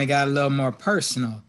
[0.00, 1.42] it got a little more personal.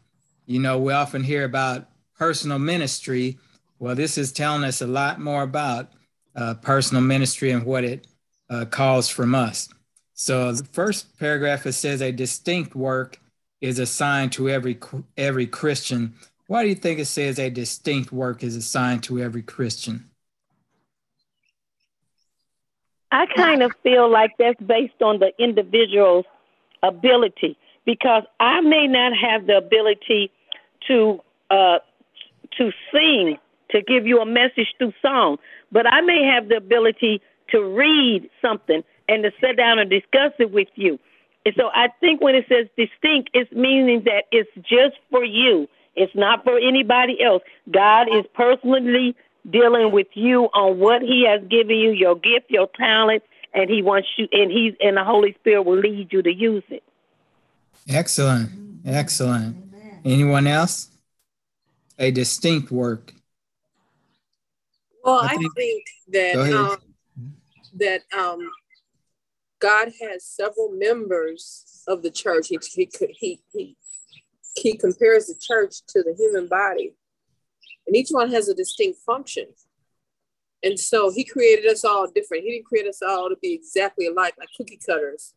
[0.45, 3.37] You know, we often hear about personal ministry.
[3.79, 5.91] Well, this is telling us a lot more about
[6.35, 8.07] uh, personal ministry and what it
[8.49, 9.69] uh, calls from us.
[10.13, 13.19] So the first paragraph it says a distinct work
[13.61, 14.77] is assigned to every
[15.17, 16.15] every Christian.
[16.47, 20.09] Why do you think it says a distinct work is assigned to every Christian?
[23.11, 26.25] I kind of feel like that's based on the individual's
[26.83, 30.31] ability because I may not have the ability
[30.87, 31.79] to uh,
[32.57, 33.37] to sing
[33.71, 35.37] to give you a message through song,
[35.71, 40.33] but I may have the ability to read something and to sit down and discuss
[40.39, 40.99] it with you.
[41.45, 45.67] And so I think when it says distinct, it's meaning that it's just for you.
[45.95, 47.43] It's not for anybody else.
[47.71, 49.15] God is personally
[49.49, 53.81] dealing with you on what He has given you, your gift, your talent, and He
[53.81, 56.83] wants you, and He's and the Holy Spirit will lead you to use it.
[57.87, 58.51] Excellent,
[58.85, 59.55] excellent.
[60.05, 60.89] Anyone else?
[61.97, 63.13] A distinct work.
[65.03, 66.77] Well, I think, I think that um,
[67.75, 68.39] that um,
[69.59, 72.47] God has several members of the church.
[72.47, 73.77] He, he, he, he,
[74.55, 76.93] he compares the church to the human body,
[77.87, 79.47] and each one has a distinct function.
[80.61, 82.43] And so he created us all different.
[82.43, 85.33] He didn't create us all to be exactly alike, like cookie cutters,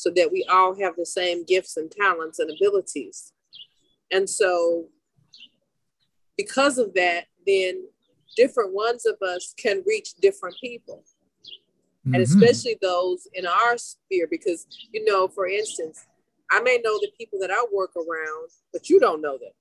[0.00, 3.32] so that we all have the same gifts and talents and abilities.
[4.10, 4.86] And so,
[6.36, 7.84] because of that, then
[8.36, 11.04] different ones of us can reach different people
[12.06, 12.14] mm-hmm.
[12.14, 16.06] and especially those in our sphere because you know for instance
[16.50, 19.52] i may know the people that i work around but you don't know them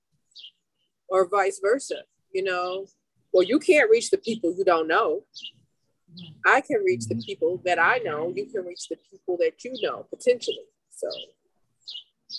[1.09, 2.85] or vice versa you know
[3.33, 5.23] well you can't reach the people you don't know
[6.45, 8.31] i can reach the people that i know.
[8.35, 10.65] You can reach the people that you know potentially.
[10.91, 11.07] So.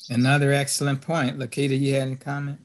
[0.09, 1.39] Another excellent point.
[1.39, 2.61] Lakita you had any comment?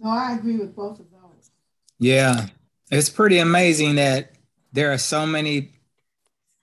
[0.00, 1.50] No i agree with both of those.
[1.98, 2.46] Yeah.
[2.90, 4.32] It's pretty amazing that
[4.72, 5.72] there are so many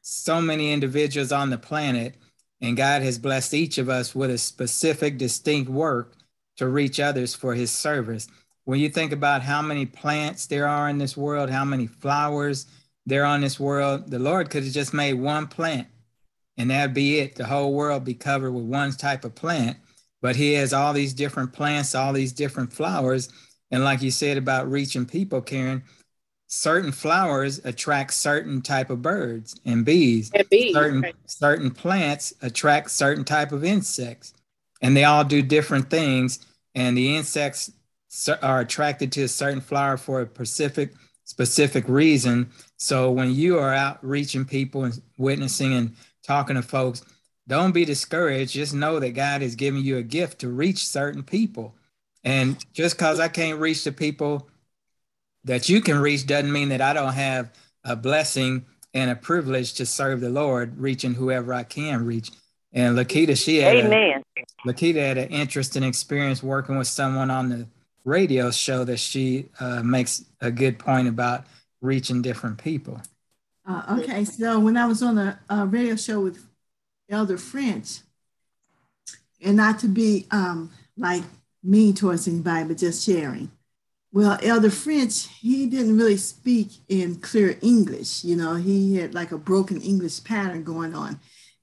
[0.07, 2.13] so many individuals on the planet,
[2.61, 6.15] and God has blessed each of us with a specific, distinct work
[6.57, 8.27] to reach others for his service.
[8.65, 12.67] When you think about how many plants there are in this world, how many flowers
[13.05, 15.87] there on this world, the Lord could have just made one plant
[16.57, 17.35] and that'd be it.
[17.35, 19.77] The whole world be covered with one type of plant.
[20.21, 23.29] But he has all these different plants, all these different flowers.
[23.71, 25.83] And like you said about reaching people, Karen,
[26.47, 30.31] certain flowers attract certain type of birds and bees.
[30.33, 31.15] And bees certain right.
[31.25, 34.33] certain plants attract certain type of insects,
[34.81, 36.39] and they all do different things.
[36.73, 37.71] And the insects
[38.41, 40.93] are attracted to a certain flower for a specific
[41.25, 42.49] specific reason.
[42.77, 47.03] So when you are out reaching people and witnessing and talking to folks,
[47.47, 48.53] don't be discouraged.
[48.53, 51.75] Just know that God is giving you a gift to reach certain people.
[52.23, 54.49] And just because I can't reach the people
[55.43, 57.51] that you can reach doesn't mean that I don't have
[57.83, 58.65] a blessing
[58.95, 62.31] and a privilege to serve the Lord, reaching whoever I can reach.
[62.73, 64.23] And Lakita, she had Amen.
[64.37, 67.67] A, Lakita had an interesting experience working with someone on the
[68.05, 71.45] radio show that she uh, makes a good point about
[71.85, 73.01] reaching different people.
[73.67, 76.45] Uh, okay, so when I was on a, a, radio show with
[77.09, 77.99] Elder French,
[79.41, 81.23] and not to be um, like
[81.63, 83.51] mean towards anybody, but just sharing.
[84.11, 88.23] Well, Elder French, he didn't really speak in clear English.
[88.23, 91.19] You know, he had like a broken English pattern going on.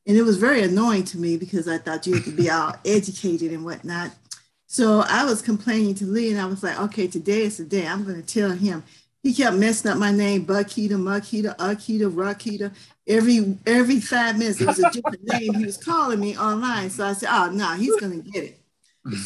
[0.07, 2.75] And it was very annoying to me because I thought you had to be all
[2.85, 4.11] educated and whatnot.
[4.67, 7.87] So I was complaining to Lee and I was like, okay, today is the day.
[7.87, 8.83] I'm going to tell him.
[9.23, 12.75] He kept messing up my name, Buckheater, Muckheater, Ukheater, Rockheater.
[13.07, 16.91] Every every five minutes, it was a different name he was calling me online.
[16.91, 18.59] So I said, oh, no, he's going to get it.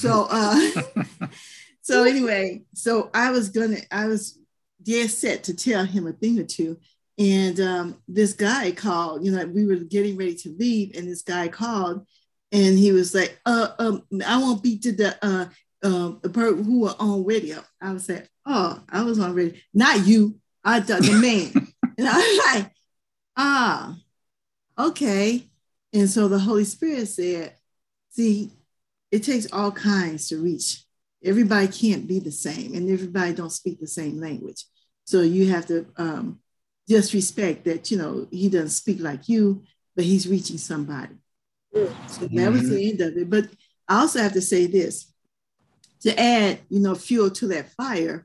[0.00, 0.82] So uh,
[1.82, 4.38] so anyway, so I was gonna, I was
[4.82, 6.78] dead set to tell him a thing or two.
[7.18, 11.22] And um, this guy called, you know, we were getting ready to leave, and this
[11.22, 12.06] guy called
[12.52, 15.46] and he was like, uh, um, I won't be to the uh,
[15.82, 17.62] uh, person who were on radio.
[17.81, 19.58] I was like, oh, I was on radio.
[19.75, 21.69] Not you, I the, the man.
[21.98, 22.72] and I was like,
[23.37, 23.96] ah,
[24.78, 25.48] okay.
[25.93, 27.54] And so the Holy Spirit said,
[28.10, 28.52] see,
[29.10, 30.87] it takes all kinds to reach
[31.25, 34.64] everybody can't be the same and everybody don't speak the same language
[35.04, 36.38] so you have to um,
[36.88, 39.62] just respect that you know he doesn't speak like you
[39.94, 41.14] but he's reaching somebody
[42.06, 43.49] so that was the end of it but
[43.88, 45.12] i also have to say this
[46.00, 48.22] to add you know fuel to that fire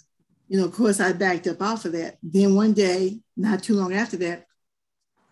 [0.52, 3.74] you know of course i backed up off of that then one day not too
[3.74, 4.46] long after that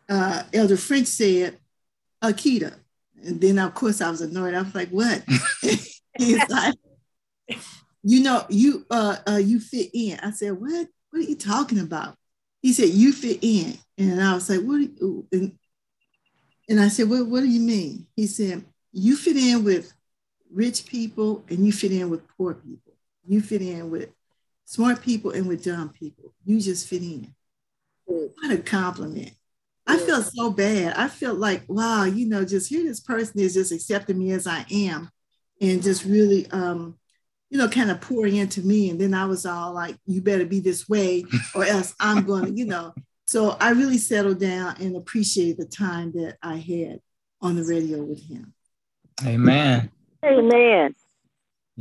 [0.07, 1.57] uh, elder french said
[2.23, 2.73] akita
[3.23, 5.21] and then of course i was annoyed i was like what
[6.19, 6.75] He's like,
[8.03, 10.19] you know, you uh, uh you fit in.
[10.21, 10.87] I said, what?
[11.11, 12.15] What are you talking about?
[12.61, 13.77] He said, you fit in.
[13.97, 14.81] And I was like, what?
[14.81, 15.57] You, and,
[16.67, 18.05] and I said, what, what do you mean?
[18.15, 19.93] He said, you fit in with
[20.51, 22.93] rich people and you fit in with poor people.
[23.25, 24.09] You fit in with
[24.69, 26.31] smart people and with dumb people.
[26.45, 27.33] You just fit in.
[28.07, 28.29] Mm.
[28.35, 29.31] What a compliment.
[29.87, 30.93] I felt so bad.
[30.95, 34.45] I felt like, wow, you know, just here this person is just accepting me as
[34.45, 35.09] I am
[35.59, 36.99] and just really um,
[37.49, 38.91] you know, kind of pouring into me.
[38.91, 41.25] And then I was all like, you better be this way
[41.55, 42.93] or else I'm going to, you know.
[43.25, 46.99] So I really settled down and appreciated the time that I had
[47.41, 48.53] on the radio with him.
[49.25, 49.89] Amen.
[50.23, 50.93] Amen.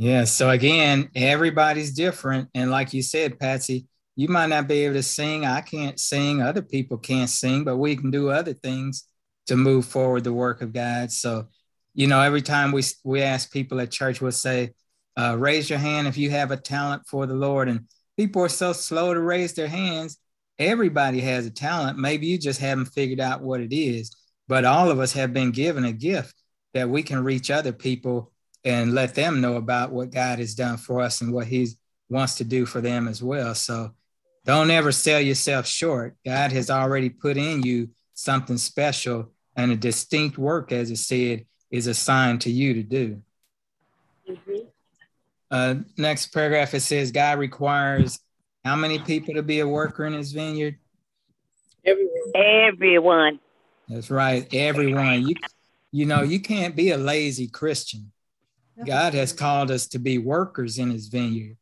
[0.01, 0.23] Yeah.
[0.23, 2.47] So again, everybody's different.
[2.53, 3.85] And like you said, Patsy,
[4.15, 5.45] you might not be able to sing.
[5.45, 6.41] I can't sing.
[6.41, 9.03] Other people can't sing, but we can do other things
[9.47, 11.11] to move forward the work of God.
[11.11, 11.49] So,
[11.95, 14.71] you know, every time we we ask people at church, we'll say,
[15.17, 17.67] uh, raise your hand if you have a talent for the Lord.
[17.67, 17.81] And
[18.15, 20.17] people are so slow to raise their hands.
[20.57, 21.99] Everybody has a talent.
[21.99, 24.15] Maybe you just haven't figured out what it is,
[24.47, 26.35] but all of us have been given a gift
[26.73, 28.31] that we can reach other people
[28.63, 31.67] and let them know about what God has done for us and what He
[32.09, 33.55] wants to do for them as well.
[33.55, 33.93] So
[34.45, 36.15] don't ever sell yourself short.
[36.25, 41.45] God has already put in you something special and a distinct work, as it said,
[41.71, 43.21] is assigned to you to do.
[44.29, 44.67] Mm-hmm.
[45.51, 48.19] Uh, next paragraph it says God requires
[48.63, 50.77] how many people to be a worker in his vineyard?
[51.85, 52.31] Everyone.
[52.35, 53.39] Everyone.
[53.87, 55.27] That's right, everyone.
[55.27, 55.35] You
[55.91, 58.11] you know, you can't be a lazy Christian.
[58.85, 61.57] God has called us to be workers in his vineyard.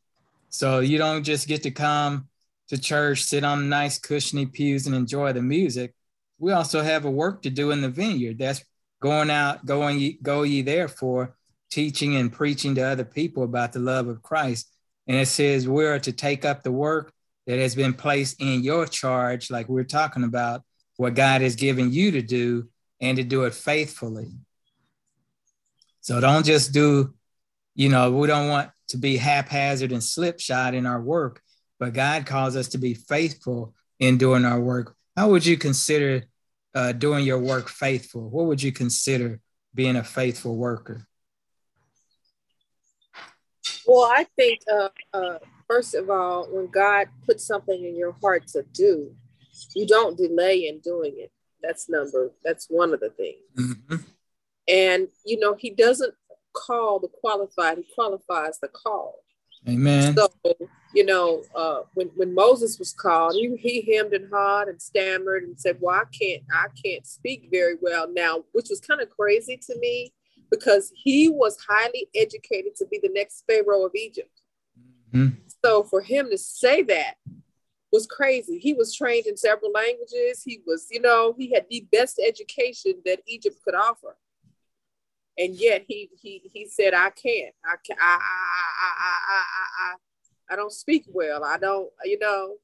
[0.48, 2.28] So you don't just get to come
[2.68, 5.94] to church, sit on nice cushiony pews and enjoy the music.
[6.38, 8.38] We also have a work to do in the vineyard.
[8.38, 8.64] That's
[9.00, 11.36] going out, going go ye therefore
[11.70, 14.70] teaching and preaching to other people about the love of Christ.
[15.06, 17.12] And it says we're to take up the work
[17.46, 20.62] that has been placed in your charge, like we're talking about,
[20.96, 22.68] what God has given you to do
[23.00, 24.32] and to do it faithfully.
[26.00, 27.14] So don't just do,
[27.74, 31.42] you know, we don't want to be haphazard and slipshod in our work,
[31.78, 34.94] but God calls us to be faithful in doing our work.
[35.16, 36.24] How would you consider
[36.74, 38.28] uh, doing your work faithful?
[38.28, 39.40] What would you consider
[39.74, 41.06] being a faithful worker?
[43.86, 48.46] Well, I think uh, uh, first of all, when God puts something in your heart
[48.48, 49.14] to do,
[49.74, 51.32] you don't delay in doing it.
[51.62, 52.32] That's number.
[52.44, 53.42] That's one of the things.
[53.56, 53.96] Mm-hmm.
[54.68, 56.14] And you know, He doesn't
[56.52, 59.24] call the qualified; He qualifies the call.
[59.68, 60.16] Amen.
[60.16, 60.28] So
[60.94, 65.44] you know, uh, when when Moses was called, he, he hemmed and hawed and stammered
[65.44, 69.10] and said, "Well, I can't, I can't speak very well now," which was kind of
[69.10, 70.12] crazy to me
[70.50, 74.40] because he was highly educated to be the next Pharaoh of Egypt.
[75.12, 75.40] Mm-hmm.
[75.64, 77.14] So for him to say that
[77.92, 78.58] was crazy.
[78.58, 80.42] He was trained in several languages.
[80.44, 84.16] He was, you know, he had the best education that Egypt could offer.
[85.38, 87.54] And yet he he he said, I can't.
[87.64, 89.42] I can I I I I I,
[89.80, 89.94] I,
[90.52, 91.44] I don't speak well.
[91.44, 92.56] I don't, you know.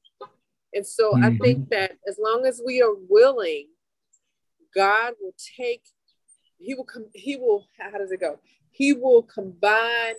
[0.73, 1.23] And so mm-hmm.
[1.23, 3.67] I think that as long as we are willing,
[4.75, 5.83] God will take
[6.59, 8.39] he will come he will how does it go
[8.71, 10.15] he will combine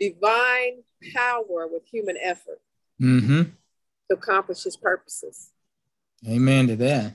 [0.00, 0.82] divine
[1.14, 2.60] power with human effort
[3.00, 3.42] mm-hmm.
[3.42, 5.50] to accomplish his purposes
[6.28, 7.14] amen to that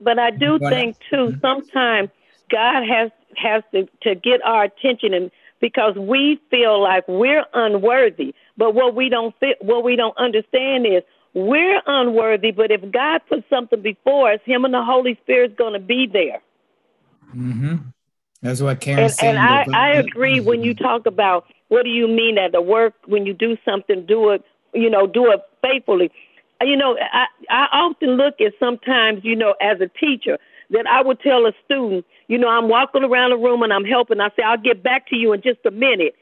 [0.00, 1.40] but i do think too mm-hmm.
[1.40, 2.10] sometimes
[2.50, 8.34] god has has to, to get our attention and because we feel like we're unworthy
[8.56, 13.20] but what we don't fit what we don't understand is we're unworthy but if god
[13.28, 16.40] puts something before us him and the holy spirit's going to be there
[17.34, 17.76] Mm-hmm.
[18.42, 22.06] That's what Karen and, and I, I agree when you talk about what do you
[22.06, 26.10] mean that the work when you do something, do it, you know, do it faithfully.
[26.60, 30.38] You know, I, I often look at sometimes, you know, as a teacher,
[30.70, 33.84] that I would tell a student, you know, I'm walking around the room and I'm
[33.84, 34.20] helping.
[34.20, 36.14] I say, I'll get back to you in just a minute.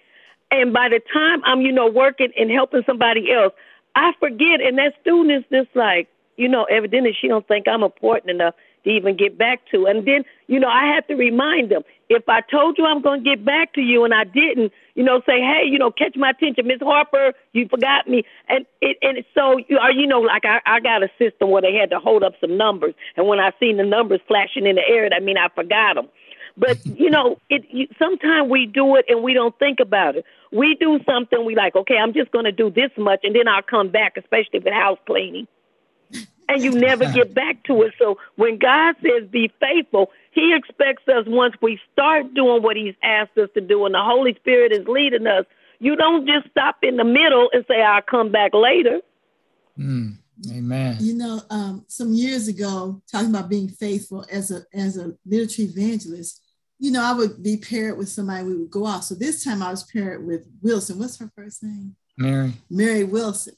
[0.51, 3.53] And by the time I'm, you know, working and helping somebody else,
[3.95, 4.61] I forget.
[4.61, 8.55] And that student is just like, you know, evidently she don't think I'm important enough
[8.85, 9.87] to even get back to.
[9.87, 11.83] And then, you know, I have to remind them
[12.13, 15.03] if I told you I'm going to get back to you and I didn't, you
[15.03, 18.25] know, say, hey, you know, catch my attention, Miss Harper, you forgot me.
[18.49, 21.63] And it, and so you are, you know, like I, I got a system where
[21.63, 24.77] they had to hold up some numbers, and when I seen the numbers flashing in
[24.77, 26.09] the air, that mean I forgot them.
[26.57, 30.25] But you know, it you, sometimes we do it and we don't think about it.
[30.53, 33.49] We do something we like, okay, I'm just going to do this much, and then
[33.49, 35.49] I'll come back, especially with house cleaning
[36.53, 37.95] and you never get back to it.
[37.99, 42.95] So when God says be faithful, He expects us once we start doing what He's
[43.03, 45.45] asked us to do, and the Holy Spirit is leading us.
[45.79, 49.01] You don't just stop in the middle and say, I'll come back later.
[49.77, 50.17] Mm,
[50.53, 50.99] amen.
[51.01, 55.63] You know, um, some years ago, talking about being faithful as a as a literature
[55.63, 56.41] evangelist,
[56.79, 59.05] you know, I would be paired with somebody, we would go out.
[59.05, 60.99] So this time I was paired with Wilson.
[60.99, 61.97] What's her first name?
[62.19, 62.53] Mary.
[62.69, 63.55] Mary Wilson.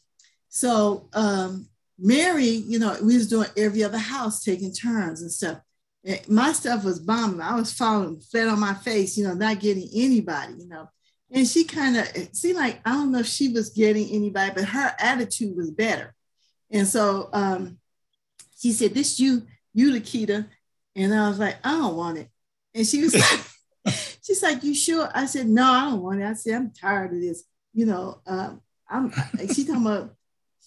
[0.49, 5.61] So um, Mary, you know, we was doing every other house, taking turns and stuff.
[6.05, 7.41] And my stuff was bombing.
[7.41, 10.89] I was falling flat on my face, you know, not getting anybody, you know.
[11.31, 14.65] And she kind of seemed like I don't know if she was getting anybody, but
[14.65, 16.15] her attitude was better.
[16.71, 17.79] And so um,
[18.59, 20.47] she said, "This you, you, Lakita,"
[20.95, 22.29] and I was like, "I don't want it."
[22.75, 23.41] And she was like,
[24.23, 25.09] she's like, you sure?
[25.15, 26.25] I said, no, I don't want it.
[26.25, 27.45] I said, I'm tired of this.
[27.73, 29.13] You know, um, I'm
[29.53, 30.15] she talking about,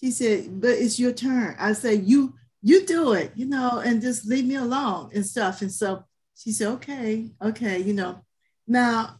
[0.00, 1.56] she said, but it's your turn.
[1.58, 5.62] I said, you, you do it, you know, and just leave me alone and stuff.
[5.62, 6.04] And so
[6.36, 8.24] she said, okay, okay, you know.
[8.66, 9.18] Now,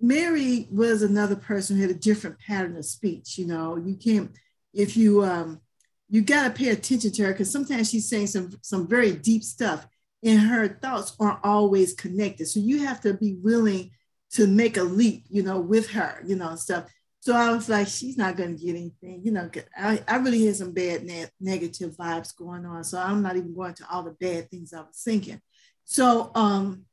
[0.00, 3.36] Mary was another person who had a different pattern of speech.
[3.36, 4.30] You know, you can't,
[4.72, 5.60] if you um
[6.08, 9.86] you gotta pay attention to her because sometimes she's saying some some very deep stuff
[10.22, 12.46] and her thoughts aren't always connected.
[12.46, 13.90] So you have to be willing
[14.32, 16.84] to make a leap, you know, with her, you know, and stuff.
[17.22, 19.50] So I was like, she's not going to get anything, you know.
[19.76, 22.82] I, I really had some bad ne- negative vibes going on.
[22.82, 25.38] So I'm not even going to all the bad things I was thinking.
[25.84, 26.86] So, um,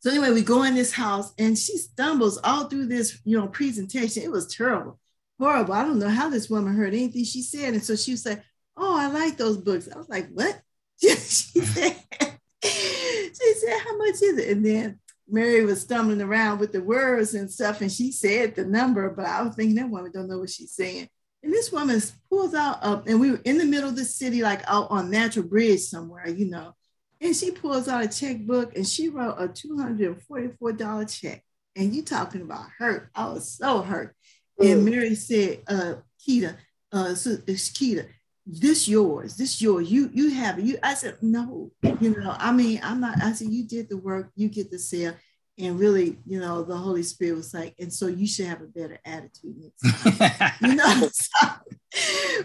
[0.00, 3.46] so anyway, we go in this house and she stumbles all through this, you know,
[3.46, 4.22] presentation.
[4.22, 4.98] It was terrible,
[5.38, 5.72] horrible.
[5.72, 7.72] I don't know how this woman heard anything she said.
[7.72, 8.42] And so she was like,
[8.76, 9.88] Oh, I like those books.
[9.90, 10.60] I was like, What?
[11.00, 11.96] she said,
[12.64, 14.48] she said, How much is it?
[14.50, 14.98] And then
[15.32, 19.26] Mary was stumbling around with the words and stuff, and she said the number, but
[19.26, 21.08] I was thinking that woman don't know what she's saying.
[21.42, 24.42] And this woman pulls out up, and we were in the middle of the city,
[24.42, 26.74] like out on Natural Bridge somewhere, you know.
[27.20, 31.44] And she pulls out a checkbook and she wrote a $244 check.
[31.76, 33.10] And you talking about hurt.
[33.14, 34.14] I was so hurt.
[34.60, 36.56] And Mary said, uh, Keita,
[36.92, 38.06] uh, so it's Keita,
[38.46, 39.90] this yours, this yours.
[39.90, 40.64] You you have it.
[40.64, 41.70] You I said, no,
[42.00, 44.78] you know, I mean, I'm not, I said, you did the work, you get the
[44.78, 45.14] sale.
[45.58, 48.66] And really, you know, the Holy Spirit was like, and so you should have a
[48.66, 49.70] better attitude
[50.62, 51.48] you know, so,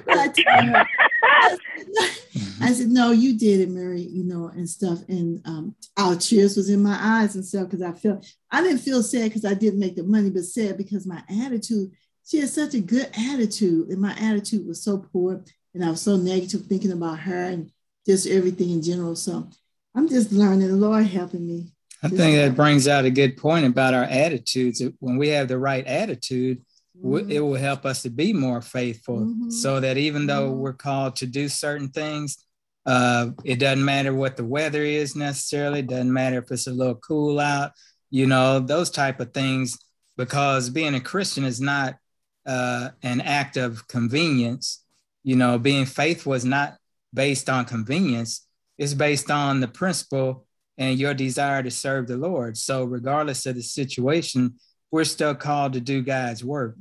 [0.06, 0.86] but I her,
[1.24, 2.18] I said,
[2.62, 5.00] I said, no, you did it, Mary, you know, and stuff.
[5.08, 8.80] And um, our tears was in my eyes and stuff because I felt I didn't
[8.80, 11.92] feel sad because I didn't make the money, but sad because my attitude,
[12.26, 15.44] she had such a good attitude, and my attitude was so poor
[15.78, 17.72] and I was so negative thinking about her and
[18.08, 19.16] just everything in general.
[19.16, 19.48] So
[19.96, 20.68] I'm just learning.
[20.68, 21.68] The Lord helping me.
[22.02, 24.82] I think that brings out a good point about our attitudes.
[25.00, 26.64] When we have the right attitude,
[27.00, 27.30] mm-hmm.
[27.32, 29.20] it will help us to be more faithful.
[29.20, 29.52] Mm-hmm.
[29.52, 30.60] So that even though mm-hmm.
[30.60, 32.44] we're called to do certain things,
[32.88, 35.80] uh, it doesn't matter what the weather is necessarily.
[35.80, 37.74] It doesn't matter if it's a little cool out.
[38.10, 39.78] You know those type of things.
[40.16, 41.98] Because being a Christian is not
[42.44, 44.84] uh, an act of convenience
[45.28, 46.78] you know, being faithful is not
[47.14, 50.46] based on convenience, it's based on the principle
[50.78, 52.56] and your desire to serve the Lord.
[52.56, 54.56] So, regardless of the situation,
[54.90, 56.78] we're still called to do God's work.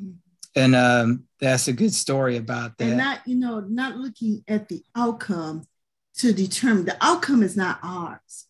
[0.54, 2.84] And um, that's a good story about that.
[2.84, 5.64] And not, you know, not looking at the outcome
[6.18, 8.46] to determine the outcome is not ours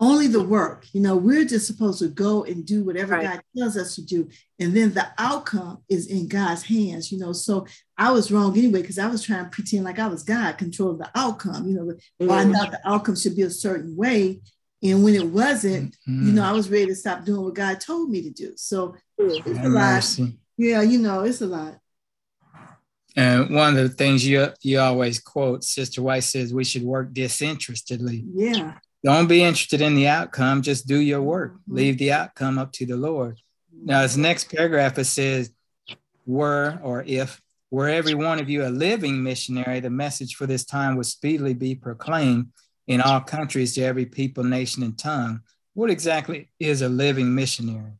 [0.00, 0.86] only the work.
[0.92, 3.24] You know, we're just supposed to go and do whatever right.
[3.24, 4.28] God tells us to do.
[4.58, 7.32] And then the outcome is in God's hands, you know.
[7.32, 10.58] So I was wrong anyway, because I was trying to pretend like I was God,
[10.58, 12.30] control the outcome, you know, mm-hmm.
[12.30, 14.40] I thought the outcome should be a certain way.
[14.82, 16.26] And when it wasn't, mm-hmm.
[16.26, 18.52] you know, I was ready to stop doing what God told me to do.
[18.56, 20.18] So it's a lot.
[20.58, 21.78] Yeah, you know, it's a lot.
[23.16, 27.14] And one of the things you you always quote, Sister White says, we should work
[27.14, 28.24] disinterestedly.
[28.34, 28.74] Yeah.
[29.04, 30.62] Don't be interested in the outcome.
[30.62, 31.52] Just do your work.
[31.52, 31.76] Mm-hmm.
[31.76, 33.38] Leave the outcome up to the Lord.
[33.84, 35.52] Now, this next paragraph it says,
[36.24, 40.64] "Were or if were every one of you a living missionary, the message for this
[40.64, 42.46] time would speedily be proclaimed
[42.86, 45.40] in all countries to every people, nation, and tongue."
[45.74, 47.92] What exactly is a living missionary?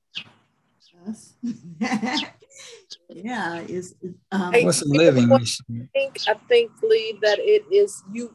[3.10, 3.94] yeah, is
[4.32, 5.90] um, what's a living missionary?
[5.94, 8.34] I think I think Lee that it is you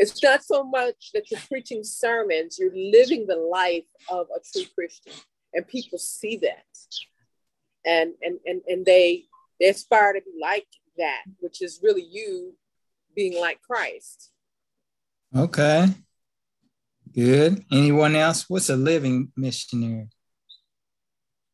[0.00, 4.66] it's not so much that you're preaching sermons, you're living the life of a true
[4.74, 5.12] Christian.
[5.52, 6.64] And people see that.
[7.84, 9.24] And and and, and they
[9.60, 10.66] they aspire to be like
[10.96, 12.54] that, which is really you
[13.14, 14.30] being like Christ.
[15.36, 15.88] Okay.
[17.14, 17.64] Good.
[17.70, 18.48] Anyone else?
[18.48, 20.08] What's a living missionary?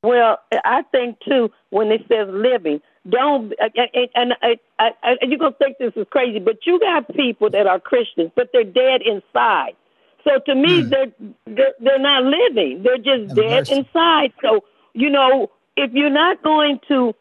[0.04, 4.34] Well, I think too when it says living, don't and, and,
[4.78, 8.50] and you're gonna think this is crazy, but you got people that are Christians, but
[8.52, 9.74] they're dead inside.
[10.24, 10.90] So to me, mm.
[10.90, 11.12] they're,
[11.46, 14.32] they're they're not living; they're just dead inside.
[14.42, 17.14] So you know, if you're not going to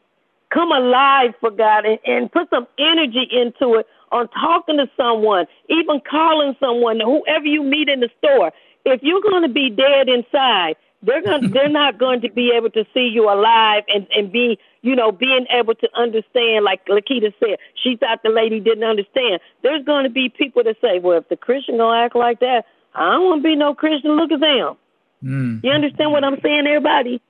[0.50, 5.46] come alive for God and, and put some energy into it on talking to someone,
[5.70, 8.52] even calling someone, whoever you meet in the store,
[8.86, 10.76] if you're going to be dead inside,
[11.06, 14.58] they're going they're not going to be able to see you alive and and be
[14.82, 19.40] you know being able to understand like Lakita said she thought the lady didn't understand.
[19.64, 22.66] There's going to be people that say well if the Christian gonna act like that
[22.96, 24.16] I don't want to be no Christian.
[24.16, 24.78] Look at them.
[25.24, 25.64] Mm.
[25.64, 27.22] you understand what I'm saying everybody?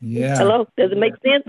[0.00, 0.36] Yeah.
[0.36, 0.66] Hello?
[0.76, 1.44] Does it make sense?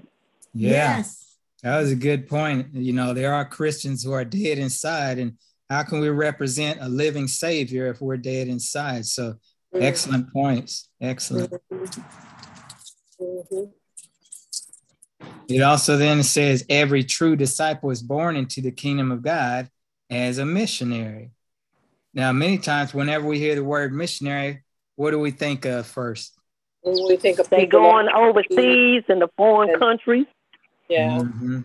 [0.53, 0.97] Yeah.
[0.97, 1.37] yes.
[1.63, 2.67] That was a good point.
[2.73, 5.37] You know there are Christians who are dead inside and
[5.69, 9.05] how can we represent a living savior if we're dead inside?
[9.05, 9.35] So
[9.75, 10.89] Excellent points.
[11.01, 11.53] Excellent.
[13.21, 13.63] Mm-hmm.
[15.47, 19.69] It also then says every true disciple is born into the kingdom of God
[20.09, 21.31] as a missionary.
[22.13, 24.63] Now, many times, whenever we hear the word missionary,
[24.95, 26.39] what do we think of first?
[26.83, 30.27] we think of they going overseas in the foreign countries.
[30.87, 31.19] Yeah.
[31.19, 31.61] Mm-hmm.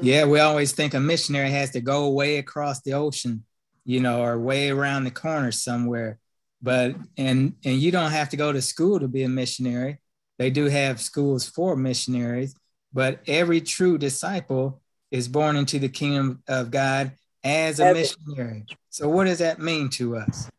[0.00, 3.44] Yeah, we always think a missionary has to go way across the ocean,
[3.84, 6.18] you know, or way around the corner somewhere
[6.62, 9.98] but and and you don't have to go to school to be a missionary.
[10.38, 12.54] They do have schools for missionaries
[12.92, 17.12] but every true disciple is born into the kingdom of god
[17.44, 18.64] as a missionary.
[18.90, 20.50] So what does that mean to us?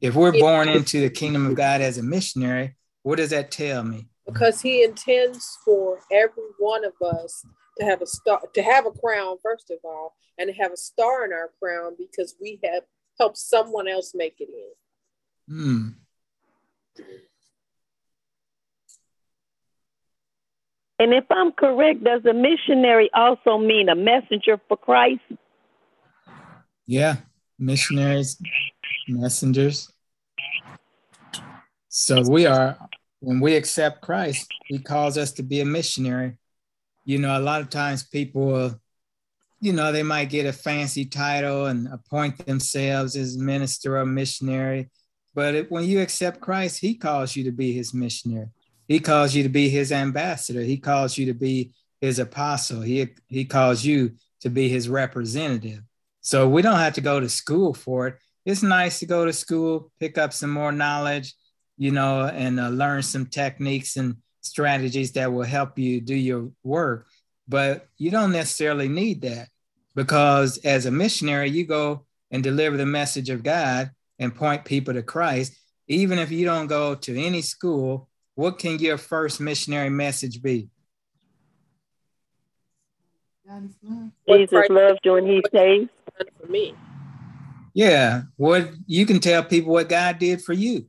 [0.00, 3.84] If we're born into the kingdom of god as a missionary what does that tell
[3.84, 4.08] me?
[4.26, 7.42] Because he intends for every one of us
[7.78, 10.76] to have a star to have a crown first of all and to have a
[10.76, 12.82] star in our crown because we have
[13.18, 15.54] help someone else make it in.
[15.54, 15.88] Hmm.
[21.00, 25.22] And if I'm correct, does a missionary also mean a messenger for Christ?
[26.86, 27.16] Yeah,
[27.58, 28.40] missionaries,
[29.06, 29.92] messengers.
[31.88, 32.76] So we are,
[33.20, 36.36] when we accept Christ, he calls us to be a missionary.
[37.04, 38.78] You know, a lot of times people
[39.60, 44.90] you know, they might get a fancy title and appoint themselves as minister or missionary.
[45.34, 48.48] But it, when you accept Christ, he calls you to be his missionary.
[48.86, 50.60] He calls you to be his ambassador.
[50.60, 52.80] He calls you to be his apostle.
[52.80, 55.82] He, he calls you to be his representative.
[56.20, 58.16] So we don't have to go to school for it.
[58.44, 61.34] It's nice to go to school, pick up some more knowledge,
[61.76, 66.50] you know, and uh, learn some techniques and strategies that will help you do your
[66.62, 67.06] work.
[67.48, 69.48] But you don't necessarily need that
[69.94, 74.94] because as a missionary, you go and deliver the message of God and point people
[74.94, 75.56] to Christ.
[75.86, 80.68] Even if you don't go to any school, what can your first missionary message be?
[84.28, 85.88] Jesus loves you and he saves.
[86.40, 86.74] For me.
[87.74, 88.22] Yeah.
[88.36, 90.86] What you can tell people what God did for you.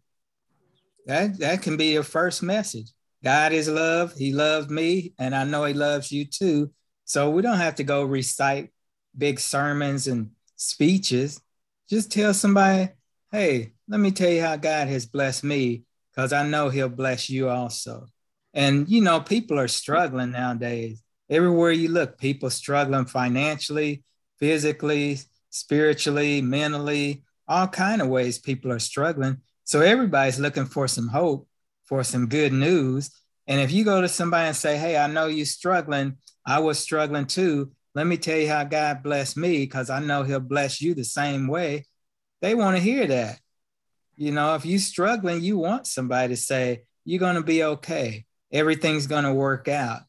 [1.06, 2.92] That that can be your first message.
[3.24, 4.14] God is love.
[4.14, 6.72] He loves me, and I know He loves you too.
[7.06, 8.72] So we don't have to go recite
[9.18, 11.42] big sermons and speeches.
[11.90, 12.90] Just tell somebody,
[13.32, 17.30] hey, let me tell you how God has blessed me, because I know He'll bless
[17.30, 18.06] you also.
[18.54, 21.04] And you know, people are struggling nowadays.
[21.30, 24.04] Everywhere you look, people struggling financially,
[24.40, 29.38] physically, spiritually, mentally, all kind of ways people are struggling.
[29.66, 31.49] So everybody's looking for some hope
[31.90, 33.10] for some good news.
[33.48, 36.80] And if you go to somebody and say, Hey, I know you're struggling, I was
[36.80, 37.72] struggling too.
[37.96, 41.04] Let me tell you how God blessed me because I know He'll bless you the
[41.04, 41.88] same way.
[42.42, 43.40] They want to hear that.
[44.16, 48.26] You know, if you're struggling, you want somebody to say, You're going to be okay.
[48.54, 50.02] Everything's going to work out.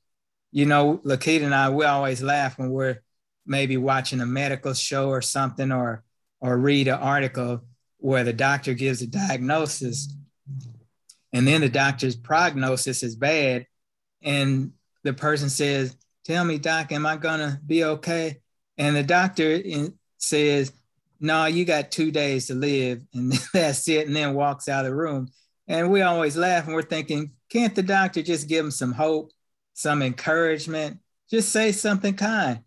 [0.52, 3.00] You know, Lakita and I, we always laugh when we're
[3.46, 6.04] maybe watching a medical show or something or
[6.42, 7.62] or read an article
[7.98, 10.12] where the doctor gives a diagnosis
[11.32, 13.66] and then the doctor's prognosis is bad.
[14.22, 18.40] And the person says tell me doc am i gonna be okay?
[18.76, 19.60] And the doctor
[20.18, 20.72] says
[21.20, 23.02] no you got two days to live.
[23.14, 25.28] And that's it and then walks out of the room.
[25.68, 29.30] And we always laugh and we're thinking can't the doctor just give him some hope
[29.74, 30.98] some encouragement?
[31.30, 32.60] Just say something kind.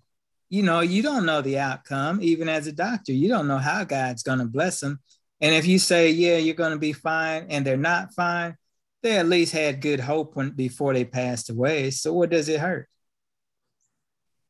[0.49, 3.11] You know you don't know the outcome even as a doctor.
[3.11, 4.99] You don't know how god's going to bless them
[5.43, 8.55] and if you say, yeah, you're going to be fine, and they're not fine,
[9.01, 11.91] they at least had good hope when before they passed away.
[11.91, 12.87] So what does it hurt?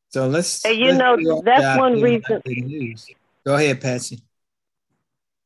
[0.10, 0.62] So let's.
[0.62, 2.44] Hey, you let's know, that's one reason.
[3.44, 4.22] Go ahead, Patsy.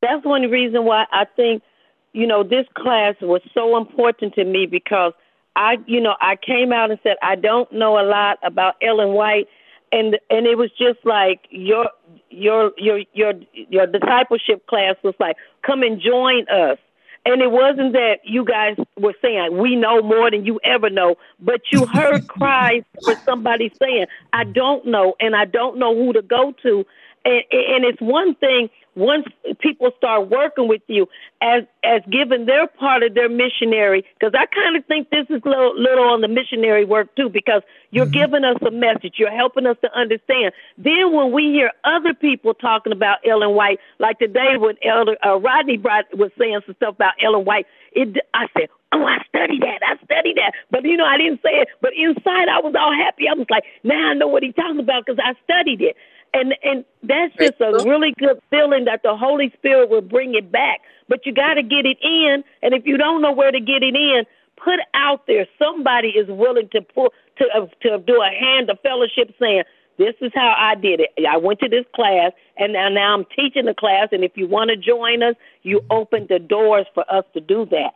[0.01, 1.63] That's one reason why I think,
[2.11, 5.13] you know, this class was so important to me because
[5.55, 9.13] I, you know, I came out and said I don't know a lot about Ellen
[9.13, 9.47] White,
[9.93, 11.89] and and it was just like your
[12.37, 16.77] your your your your discipleship class was like, come and join us.
[17.25, 21.15] And it wasn't that you guys were saying we know more than you ever know,
[21.39, 26.13] but you heard cries for somebody saying, I don't know, and I don't know who
[26.13, 26.85] to go to.
[27.25, 29.27] And, and it's one thing once
[29.59, 31.07] people start working with you
[31.41, 35.41] as as giving their part of their missionary because i kind of think this is
[35.45, 38.13] little, little on the missionary work too because you're mm-hmm.
[38.13, 40.53] giving us a message you're helping us to understand.
[40.77, 45.37] Then when we hear other people talking about ellen white like today when elder uh,
[45.37, 49.61] rodney brought, was saying some stuff about ellen white it i said oh i studied
[49.61, 50.53] that i studied that.
[50.71, 53.25] But you know i didn't say it but inside i was all happy.
[53.29, 55.95] I was like now i know what he's talking about because i studied it
[56.33, 60.51] and and that's just a really good feeling that the Holy Spirit will bring it
[60.51, 60.81] back.
[61.07, 63.83] But you got to get it in, and if you don't know where to get
[63.83, 64.23] it in,
[64.63, 68.79] put out there somebody is willing to pull to uh, to do a hand of
[68.81, 69.63] fellowship, saying,
[69.97, 71.09] "This is how I did it.
[71.29, 74.09] I went to this class, and now now I'm teaching the class.
[74.11, 77.65] And if you want to join us, you open the doors for us to do
[77.71, 77.95] that."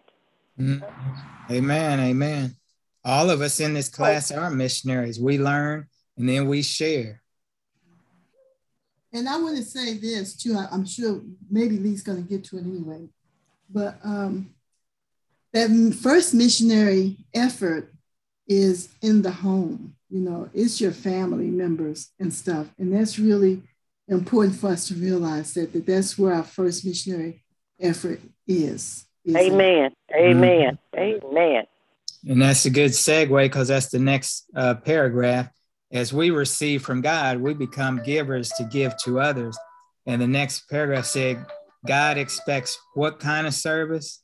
[0.60, 1.54] Mm-hmm.
[1.54, 2.00] Amen.
[2.00, 2.56] Amen.
[3.04, 5.20] All of us in this class are missionaries.
[5.20, 7.20] We learn and then we share.
[9.13, 10.58] And I want to say this too.
[10.58, 13.10] I, am sure maybe Lee's going to get to it anyway.
[13.69, 14.54] But um,
[15.54, 15.69] that
[16.02, 17.93] first missionary effort
[18.47, 19.95] is in the home.
[20.10, 23.63] You know, it's your family members and stuff, and that's really
[24.08, 27.43] important for us to realize that, that that's where our first missionary
[27.80, 29.06] effort is.
[29.24, 29.91] is Amen.
[30.10, 30.15] It?
[30.15, 30.78] Amen.
[30.93, 31.26] Mm-hmm.
[31.26, 31.63] Amen.
[32.28, 35.50] And that's a good segue because that's the next uh, paragraph
[35.91, 39.58] as we receive from God, we become givers to give to others.
[40.06, 41.45] And the next paragraph said,
[41.86, 44.21] God expects what kind of service?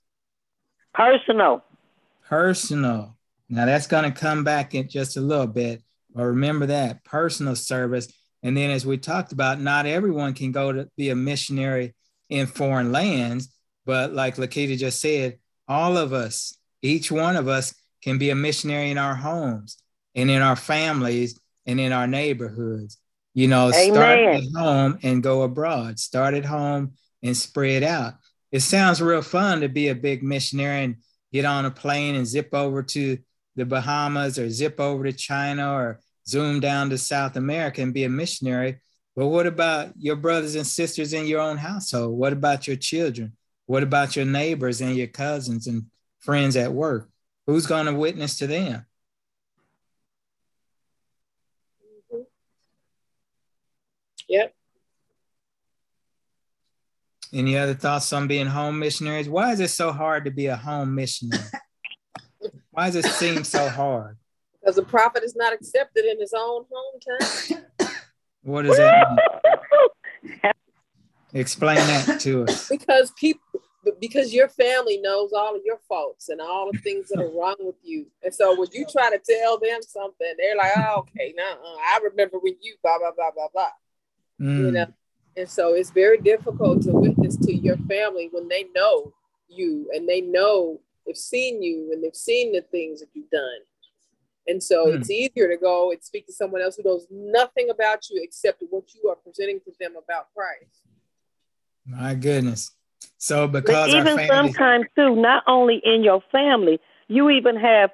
[0.93, 1.63] Personal.
[2.27, 3.17] Personal.
[3.49, 5.81] Now that's going to come back in just a little bit,
[6.13, 8.11] but remember that personal service.
[8.43, 11.95] And then, as we talked about, not everyone can go to be a missionary
[12.29, 13.53] in foreign lands,
[13.85, 18.35] but like Lakita just said, all of us, each one of us, can be a
[18.35, 19.77] missionary in our homes
[20.13, 22.97] and in our families and in our neighborhoods.
[23.33, 23.93] You know, Amen.
[23.93, 25.99] start at home and go abroad.
[25.99, 28.15] Start at home and spread out.
[28.51, 30.95] It sounds real fun to be a big missionary and
[31.31, 33.19] get on a plane and zip over to
[33.55, 38.05] the Bahamas or zip over to China or zoom down to South America and be
[38.05, 38.79] a missionary.
[39.15, 42.17] But what about your brothers and sisters in your own household?
[42.17, 43.33] What about your children?
[43.67, 45.85] What about your neighbors and your cousins and
[46.21, 47.07] friends at work?
[47.45, 48.86] Who's going to witness to them?
[54.27, 54.53] Yep.
[57.33, 59.27] Any other thoughts on being home missionaries?
[59.27, 61.43] Why is it so hard to be a home missionary?
[62.71, 64.17] Why does it seem so hard?
[64.61, 67.63] Because the prophet is not accepted in his own hometown.
[68.43, 69.17] what does that
[70.23, 70.53] mean?
[71.33, 72.69] Explain that to us.
[72.69, 73.41] Because people
[74.01, 77.55] because your family knows all of your faults and all the things that are wrong
[77.59, 78.07] with you.
[78.21, 81.99] And so when you try to tell them something, they're like, oh, okay, now I
[82.03, 83.69] remember when you blah, blah, blah, blah, blah
[84.39, 84.65] mm.
[84.65, 84.87] you know
[85.35, 89.13] and so it's very difficult to witness to your family when they know
[89.47, 93.59] you and they know they've seen you and they've seen the things that you've done
[94.47, 94.95] and so mm.
[94.95, 98.63] it's easier to go and speak to someone else who knows nothing about you except
[98.69, 100.81] what you are presenting to them about christ
[101.85, 102.71] my goodness
[103.17, 107.91] so because but even family- sometimes too not only in your family you even have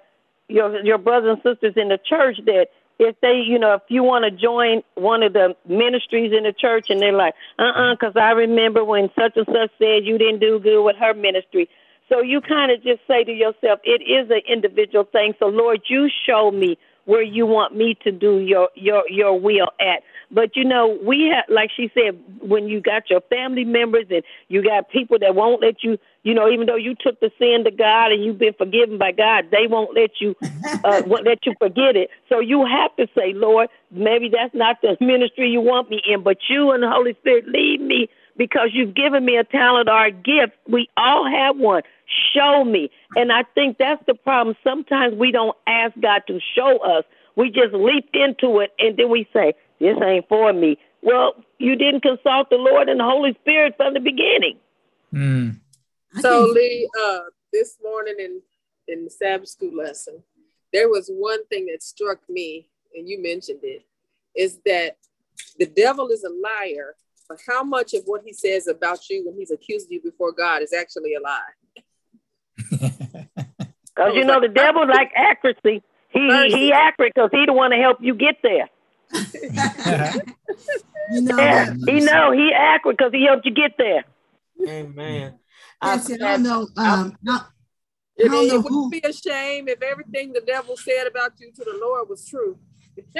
[0.47, 2.67] your your brothers and sisters in the church that
[3.05, 6.53] if they, you know, if you want to join one of the ministries in the
[6.53, 10.05] church and they're like, uh uh-uh, uh, because I remember when such and such said
[10.05, 11.69] you didn't do good with her ministry.
[12.09, 15.33] So you kind of just say to yourself, it is an individual thing.
[15.39, 19.69] So, Lord, you show me where you want me to do your your your will
[19.79, 20.03] at.
[20.31, 24.23] But you know, we have, like she said, when you got your family members and
[24.47, 27.63] you got people that won't let you, you know, even though you took the sin
[27.65, 30.35] to God and you've been forgiven by God, they won't let you,
[30.83, 32.09] uh, won't let you forget it.
[32.29, 36.23] So you have to say, Lord, maybe that's not the ministry you want me in,
[36.23, 40.05] but you and the Holy Spirit lead me because you've given me a talent or
[40.05, 40.53] a gift.
[40.67, 41.83] We all have one.
[42.33, 42.89] Show me.
[43.15, 44.55] And I think that's the problem.
[44.63, 47.03] Sometimes we don't ask God to show us.
[47.35, 50.77] We just leap into it and then we say, this ain't for me.
[51.01, 54.57] Well, you didn't consult the Lord and the Holy Spirit from the beginning.
[55.13, 55.59] Mm.
[56.19, 57.19] So, Lee, uh,
[57.51, 58.41] this morning in,
[58.87, 60.23] in the Sabbath school lesson,
[60.71, 63.83] there was one thing that struck me, and you mentioned it,
[64.35, 64.97] is that
[65.59, 66.95] the devil is a liar,
[67.27, 70.61] but how much of what he says about you when he's accused you before God
[70.61, 71.51] is actually a lie?
[73.95, 75.83] Because you know like, the devil like accuracy.
[76.09, 78.69] He he, he accurate because he the one to help you get there.
[81.11, 84.03] you know, yeah, he know he accurate because he helped you get there.
[84.67, 85.39] Amen.
[85.81, 86.67] I, I don't know.
[86.77, 87.49] Um, not,
[88.15, 91.51] it, don't know it wouldn't be a shame if everything the devil said about you
[91.51, 92.57] to the Lord was true.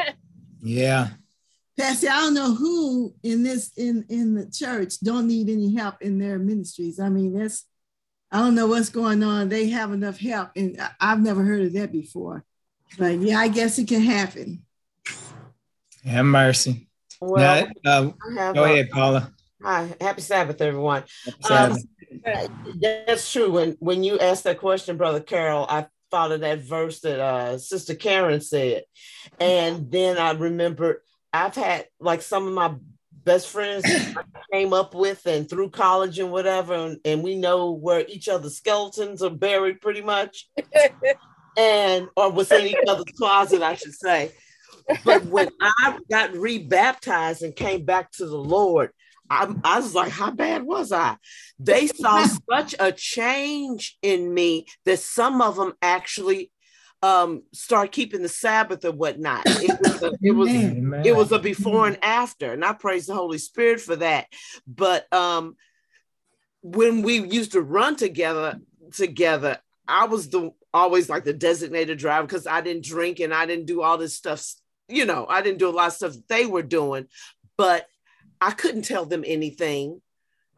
[0.62, 1.10] yeah.
[1.78, 6.02] Pastor, I don't know who in this in in the church don't need any help
[6.02, 7.00] in their ministries.
[7.00, 7.66] I mean, that's
[8.32, 9.50] I don't know what's going on.
[9.50, 12.44] They have enough help, and I've never heard of that before.
[12.98, 14.66] But yeah, I guess it can happen.
[16.06, 16.88] Have mercy.
[17.20, 18.12] Well, uh,
[18.54, 19.32] go ahead, Paula.
[19.64, 21.04] Hi, happy Sabbath, everyone.
[21.26, 21.78] Happy Sabbath.
[22.26, 23.52] Um, that's true.
[23.52, 27.58] When when you asked that question, Brother Carrell, I thought of that verse that uh,
[27.58, 28.84] Sister Karen said,
[29.40, 30.98] and then I remembered
[31.34, 32.76] I've had like some of my
[33.26, 33.86] best friends
[34.54, 38.58] came up with and through college and whatever, and, and we know where each other's
[38.58, 40.48] skeletons are buried pretty much,
[41.58, 44.32] and or within each other's closet, I should say.
[45.04, 48.92] But when I got rebaptized and came back to the Lord,
[49.30, 51.18] I, I was like, how bad was I?
[51.60, 56.52] They saw such a change in me that some of them actually
[57.04, 59.44] um, start keeping the Sabbath or whatnot.
[59.46, 60.50] It was a, it was,
[61.06, 64.28] it was a before and after, and I praise the Holy Spirit for that.
[64.66, 65.58] But um,
[66.62, 68.62] when we used to run together,
[68.94, 73.46] together, I was the always like the designated driver because I didn't drink and I
[73.46, 74.42] didn't do all this stuff.
[74.88, 77.08] You know, I didn't do a lot of stuff they were doing,
[77.58, 77.86] but
[78.40, 80.02] I couldn't tell them anything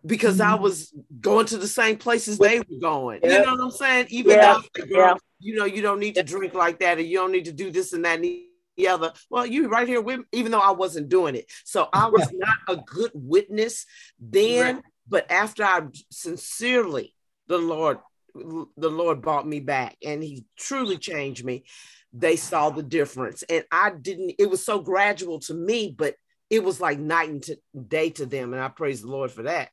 [0.05, 0.51] because mm-hmm.
[0.51, 3.21] I was going to the same places they were going.
[3.23, 4.07] You know what I'm saying?
[4.09, 4.59] Even yeah.
[4.75, 5.15] though, girl, yeah.
[5.45, 7.69] You know, you don't need to drink like that, or you don't need to do
[7.69, 8.39] this and that and
[8.77, 9.13] the other.
[9.29, 11.45] Well, you right here with, me, even though I wasn't doing it.
[11.63, 13.85] So I was not a good witness
[14.19, 14.83] then, right.
[15.07, 17.13] but after I sincerely,
[17.47, 17.99] the Lord,
[18.33, 21.65] the Lord brought me back, and He truly changed me.
[22.11, 24.33] They saw the difference, and I didn't.
[24.39, 26.15] It was so gradual to me, but
[26.49, 29.69] it was like night and day to them, and I praise the Lord for that.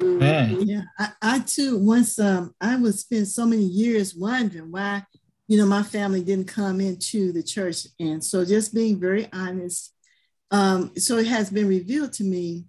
[0.00, 0.60] Man.
[0.62, 5.04] Yeah, I, I too once um I was spent so many years wondering why
[5.48, 9.94] you know my family didn't come into the church, and so just being very honest,
[10.50, 12.64] um, so it has been revealed to me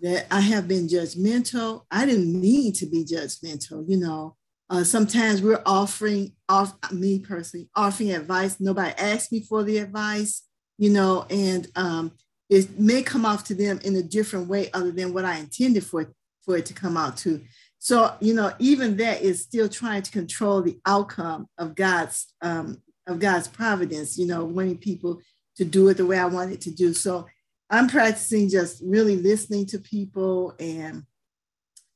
[0.00, 1.84] that I have been judgmental.
[1.90, 4.36] I didn't mean to be judgmental, you know.
[4.68, 8.58] Uh, sometimes we're offering off me personally offering advice.
[8.58, 10.42] Nobody asked me for the advice,
[10.76, 12.12] you know, and um,
[12.50, 15.84] it may come off to them in a different way other than what I intended
[15.84, 16.12] for
[16.46, 17.42] for it to come out to.
[17.78, 22.82] So, you know, even that is still trying to control the outcome of God's um,
[23.06, 25.20] of God's providence, you know, wanting people
[25.56, 26.94] to do it the way I want it to do.
[26.94, 27.26] So
[27.68, 31.04] I'm practicing just really listening to people and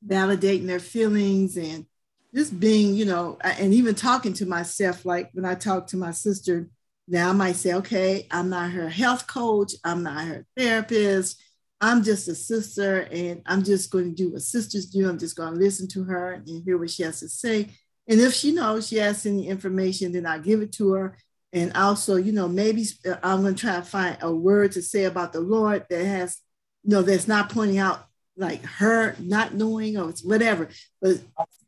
[0.07, 1.87] validating their feelings and
[2.35, 6.13] just being, you know, and even talking to myself, like when I talk to my
[6.13, 6.69] sister
[7.11, 11.43] now I might say, okay, I'm not her health coach, I'm not her therapist.
[11.81, 15.09] I'm just a sister, and I'm just going to do what sisters do.
[15.09, 17.69] I'm just going to listen to her and hear what she has to say.
[18.07, 21.17] And if she knows she has any information, then I'll give it to her.
[21.53, 24.83] And also, you know, maybe uh, I'm going to try to find a word to
[24.83, 26.39] say about the Lord that has,
[26.83, 28.05] you know, that's not pointing out
[28.37, 30.69] like her not knowing or whatever.
[31.01, 31.21] But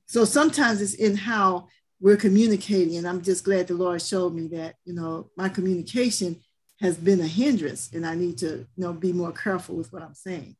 [0.06, 1.68] so sometimes it's in how
[2.00, 2.96] we're communicating.
[2.96, 6.40] And I'm just glad the Lord showed me that, you know, my communication
[6.82, 10.02] has been a hindrance and I need to, you know, be more careful with what
[10.02, 10.56] I'm saying.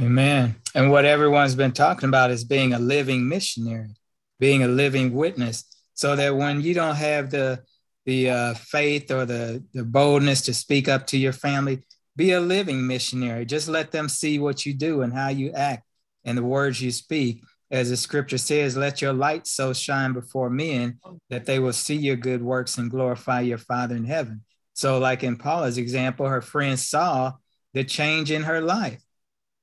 [0.00, 0.56] Amen.
[0.74, 3.94] And what everyone's been talking about is being a living missionary,
[4.40, 7.60] being a living witness, so that when you don't have the
[8.06, 11.84] the uh, faith or the the boldness to speak up to your family,
[12.16, 13.44] be a living missionary.
[13.44, 15.84] Just let them see what you do and how you act
[16.24, 20.50] and the words you speak, as the scripture says, let your light so shine before
[20.50, 20.98] men
[21.30, 24.42] that they will see your good works and glorify your Father in heaven.
[24.74, 27.32] So, like in Paula's example, her friends saw
[27.72, 29.02] the change in her life,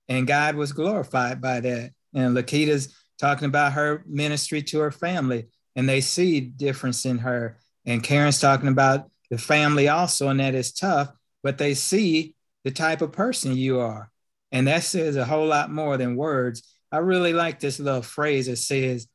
[0.07, 1.91] and God was glorified by that.
[2.13, 7.59] And Lakita's talking about her ministry to her family, and they see difference in her.
[7.85, 11.09] And Karen's talking about the family also, and that is tough,
[11.43, 14.11] but they see the type of person you are.
[14.51, 18.47] And that says a whole lot more than words I really like this little phrase
[18.47, 19.07] that says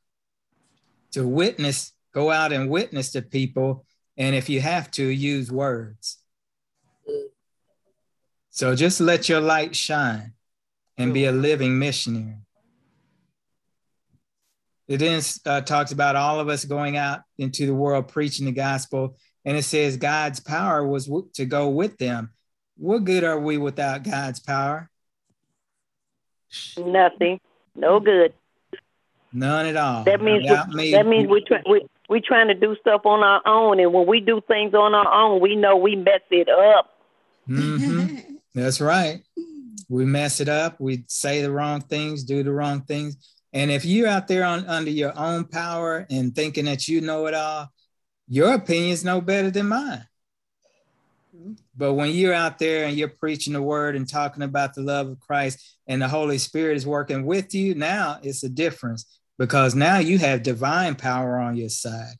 [1.11, 3.85] to witness, go out and witness to people.
[4.17, 6.17] And if you have to, use words.
[8.49, 10.33] So just let your light shine
[10.97, 12.39] and be a living missionary.
[14.87, 18.51] It then uh, talks about all of us going out into the world preaching the
[18.51, 19.17] gospel.
[19.45, 22.31] And it says God's power was w- to go with them.
[22.77, 24.89] What good are we without God's power?
[26.77, 27.39] Nothing.
[27.75, 28.33] No good.
[29.33, 30.03] None at all.
[30.05, 33.23] That means we, me, that means we, try, we we trying to do stuff on
[33.23, 36.49] our own, and when we do things on our own, we know we mess it
[36.49, 36.89] up.
[37.49, 38.35] Mm-hmm.
[38.55, 39.21] That's right.
[39.89, 40.79] We mess it up.
[40.79, 43.17] We say the wrong things, do the wrong things.
[43.53, 47.27] And if you're out there on under your own power and thinking that you know
[47.27, 47.71] it all,
[48.27, 50.05] your opinion is no better than mine.
[51.75, 55.07] But when you're out there and you're preaching the word and talking about the love
[55.07, 59.75] of Christ and the Holy Spirit is working with you, now it's a difference because
[59.75, 62.15] now you have divine power on your side.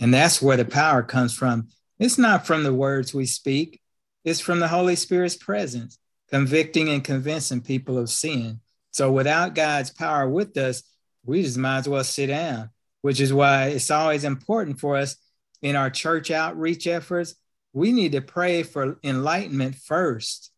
[0.00, 1.68] And that's where the power comes from.
[1.98, 3.80] It's not from the words we speak,
[4.24, 5.98] it's from the Holy Spirit's presence,
[6.30, 8.60] convicting and convincing people of sin.
[8.90, 10.82] So without God's power with us,
[11.24, 12.70] we just might as well sit down,
[13.02, 15.16] which is why it's always important for us
[15.62, 17.34] in our church outreach efforts
[17.74, 20.52] we need to pray for enlightenment first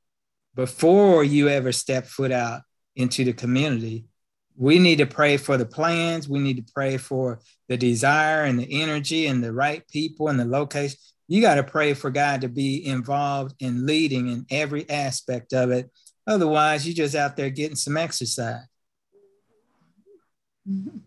[0.55, 2.61] before you ever step foot out
[2.95, 4.05] into the community.
[4.57, 6.29] We need to pray for the plans.
[6.29, 10.41] We need to pray for the desire and the energy and the right people and
[10.41, 10.99] the location.
[11.29, 15.71] You got to pray for God to be involved in leading in every aspect of
[15.71, 15.91] it.
[16.27, 18.65] Otherwise, you're just out there getting some exercise.
[20.69, 20.99] Mm-hmm.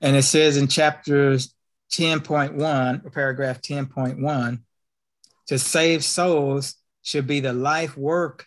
[0.00, 1.36] And it says in chapter
[1.92, 4.60] 10.1, paragraph 10.1,
[5.48, 8.46] to save souls should be the life work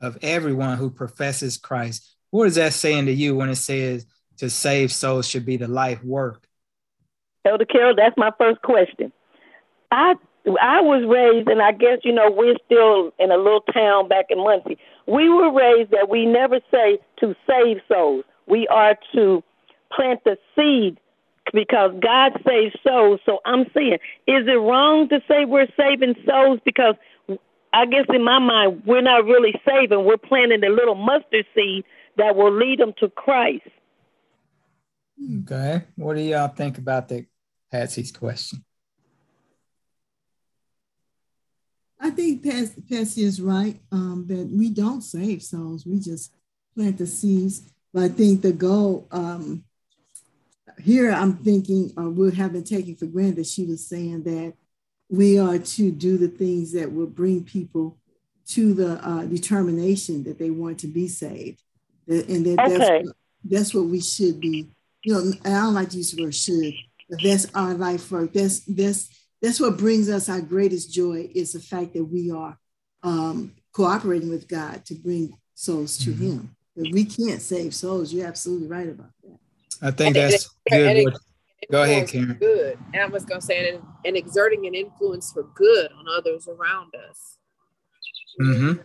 [0.00, 2.16] of everyone who professes Christ.
[2.30, 4.06] What is that saying to you when it says
[4.38, 6.46] to save souls should be the life work?
[7.44, 9.12] Elder Carrell, that's my first question.
[9.90, 10.14] I
[10.60, 14.26] I was raised, and I guess you know we're still in a little town back
[14.30, 14.78] in Muncie.
[15.06, 18.24] We were raised that we never say to save souls.
[18.46, 19.42] We are to
[19.92, 20.98] plant the seed
[21.52, 23.20] because God saves souls.
[23.26, 26.60] So I'm saying, is it wrong to say we're saving souls?
[26.64, 26.94] Because
[27.72, 30.04] I guess in my mind, we're not really saving.
[30.04, 31.84] We're planting a little mustard seed
[32.16, 33.68] that will lead them to Christ.
[35.42, 35.84] Okay.
[35.96, 37.26] What do y'all think about that,
[37.70, 38.64] Patsy's question?
[42.00, 45.84] I think Patsy is right um, that we don't save souls.
[45.84, 46.32] We just
[46.74, 47.70] plant the seeds.
[47.92, 49.64] But I think the goal um,
[50.80, 54.22] here I'm thinking, or uh, we have been taking for granted that she was saying
[54.24, 54.54] that
[55.08, 57.98] we are to do the things that will bring people
[58.46, 61.62] to the uh, determination that they want to be saved.
[62.10, 62.78] And that okay.
[62.78, 64.68] that's, what, that's what we should be,
[65.04, 66.74] you know, I don't like to use the word should,
[67.08, 68.32] but that's our life work.
[68.32, 69.08] That's, that's,
[69.40, 72.58] that's what brings us our greatest joy is the fact that we are
[73.02, 76.26] um, cooperating with God to bring souls to mm-hmm.
[76.26, 76.56] Him.
[76.76, 78.12] But we can't save souls.
[78.12, 79.38] You're absolutely right about that.
[79.82, 80.96] I think and that's good.
[80.96, 81.14] It,
[81.70, 82.34] Go ahead, Karen.
[82.34, 82.78] Good.
[82.92, 86.48] And I was going to say, and, and exerting an influence for good on others
[86.48, 87.38] around us.
[88.40, 88.80] Mm-hmm.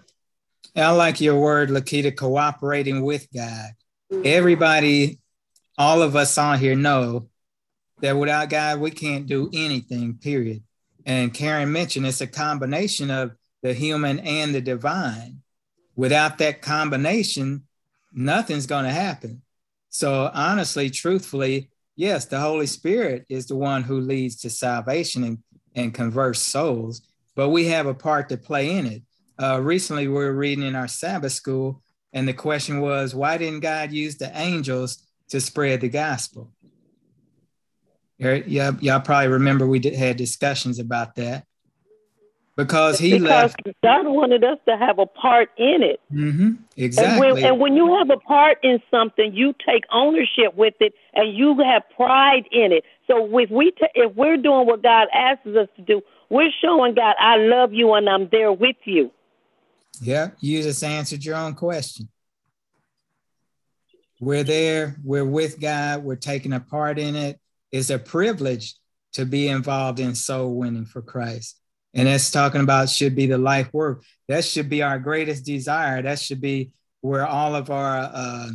[0.75, 3.71] I like your word, Lakita, cooperating with God.
[4.11, 5.19] Everybody,
[5.77, 7.29] all of us on here know
[8.01, 10.63] that without God, we can't do anything, period.
[11.05, 15.41] And Karen mentioned it's a combination of the human and the divine.
[15.95, 17.63] Without that combination,
[18.11, 19.41] nothing's going to happen.
[19.89, 25.38] So, honestly, truthfully, yes, the Holy Spirit is the one who leads to salvation and,
[25.73, 27.01] and converts souls,
[27.33, 29.03] but we have a part to play in it.
[29.41, 31.81] Uh, recently, we were reading in our Sabbath school,
[32.13, 36.51] and the question was, why didn't God use the angels to spread the gospel?
[38.17, 41.45] Yeah, y'all probably remember we did, had discussions about that
[42.55, 43.81] because he because left.
[43.83, 45.99] God wanted us to have a part in it.
[46.13, 46.53] Mm-hmm.
[46.77, 47.27] Exactly.
[47.27, 50.93] And when, and when, you have a part in something, you take ownership with it,
[51.13, 52.85] and you have pride in it.
[53.07, 56.95] So if we t- if we're doing what God asks us to do, we're showing
[56.95, 59.11] God, I love you, and I'm there with you.
[60.01, 62.10] Yeah, you just answered your own question.
[64.19, 64.95] We're there.
[65.03, 66.03] We're with God.
[66.03, 67.39] We're taking a part in it.
[67.71, 68.75] It's a privilege
[69.13, 71.60] to be involved in soul winning for Christ.
[71.93, 74.03] And that's talking about should be the life work.
[74.27, 76.01] That should be our greatest desire.
[76.01, 78.49] That should be where all of our uh,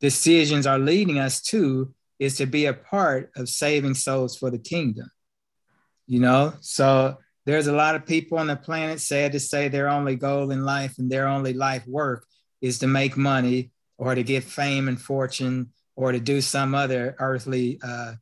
[0.00, 4.58] decisions are leading us to is to be a part of saving souls for the
[4.58, 5.10] kingdom.
[6.06, 9.88] You know, so there's a lot of people on the planet, sad to say, their
[9.88, 12.26] only goal in life and their only life work
[12.60, 17.14] is to make money or to get fame and fortune or to do some other
[17.18, 18.14] earthly uh,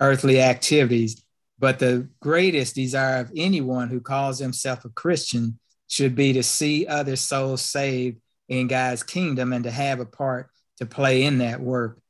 [0.00, 1.22] earthly activities.
[1.58, 5.58] But the greatest desire of anyone who calls himself a Christian
[5.88, 10.50] should be to see other souls saved in God's kingdom and to have a part
[10.78, 12.00] to play in that work.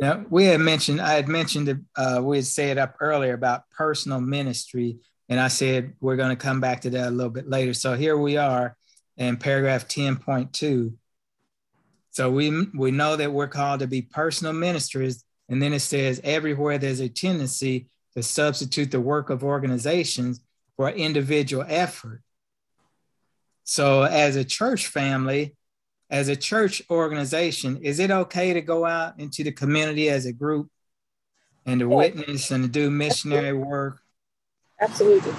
[0.00, 4.18] Now, we had mentioned, I had mentioned, uh, we had said up earlier about personal
[4.18, 4.98] ministry,
[5.28, 7.74] and I said we're going to come back to that a little bit later.
[7.74, 8.76] So here we are
[9.18, 10.94] in paragraph 10.2.
[12.12, 16.20] So we, we know that we're called to be personal ministers And then it says,
[16.24, 20.40] everywhere there's a tendency to substitute the work of organizations
[20.76, 22.22] for individual effort.
[23.64, 25.54] So, as a church family,
[26.10, 30.32] as a church organization, is it okay to go out into the community as a
[30.32, 30.68] group
[31.64, 34.00] and to witness and to do missionary work?
[34.80, 35.32] Absolutely.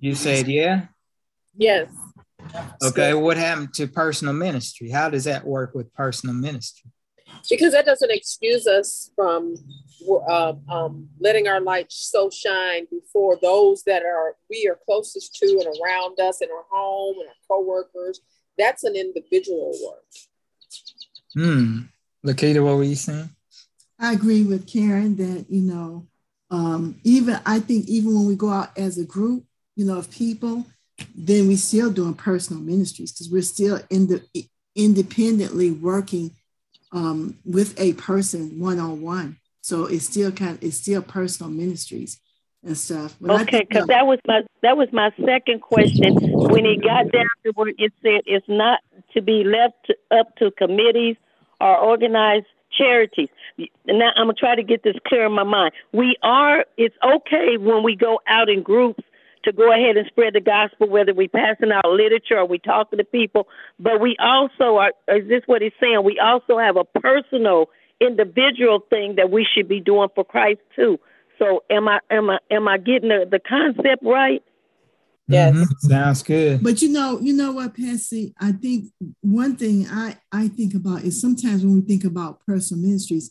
[0.00, 0.86] You said yeah?
[1.56, 1.88] Yes.
[2.82, 4.90] Okay, what happened to personal ministry?
[4.90, 6.90] How does that work with personal ministry?
[7.48, 9.54] Because that doesn't excuse us from
[10.28, 15.46] uh, um, letting our light so shine before those that are we are closest to
[15.46, 18.20] and around us in our home and our coworkers.
[18.58, 20.04] That's an individual work.
[21.34, 21.80] Hmm.
[22.24, 23.30] Lakita, what were you saying?
[23.98, 26.06] I agree with Karen that you know,
[26.50, 29.44] um, even I think even when we go out as a group,
[29.76, 30.66] you know, of people,
[31.14, 34.22] then we still doing personal ministries because we're still in the
[34.74, 36.30] independently working
[36.92, 39.38] um, with a person one on one.
[39.62, 42.20] So it's still kind of it's still personal ministries
[42.64, 43.16] and stuff.
[43.22, 46.16] Okay, because that was my that was my second question.
[46.32, 48.80] When it got down to where it said it's not
[49.14, 51.16] to be left to, up to committees
[51.60, 52.46] or organized
[52.76, 53.28] charities.
[53.86, 55.72] Now I'm gonna try to get this clear in my mind.
[55.92, 56.64] We are.
[56.76, 59.02] It's okay when we go out in groups
[59.44, 62.98] to go ahead and spread the gospel, whether we're passing out literature or we're talking
[62.98, 63.48] to people.
[63.78, 66.04] But we also are, is this what he's saying?
[66.04, 67.68] We also have a personal,
[68.06, 70.98] individual thing that we should be doing for Christ too.
[71.38, 74.42] So am I am I am I getting the, the concept right?
[75.28, 75.54] Yes.
[75.54, 75.88] Mm-hmm.
[75.88, 76.62] Sounds good.
[76.62, 78.34] But you know, you know what, Patsy?
[78.40, 78.86] I think
[79.20, 83.30] one thing I, I think about is sometimes when we think about personal ministries,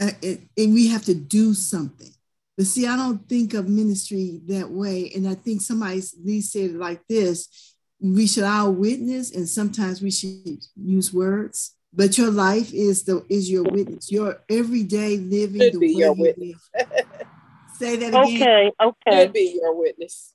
[0.00, 2.10] uh, it, it, we have to do something.
[2.56, 5.12] But see, I don't think of ministry that way.
[5.14, 10.10] And I think somebody said it like this we should all witness, and sometimes we
[10.10, 11.74] should use words.
[11.92, 14.12] But your life is the is your witness.
[14.12, 16.70] Your everyday living Should the be way your witness.
[17.78, 18.42] Say that again.
[18.42, 19.22] Okay, okay.
[19.24, 20.34] Should be your witness.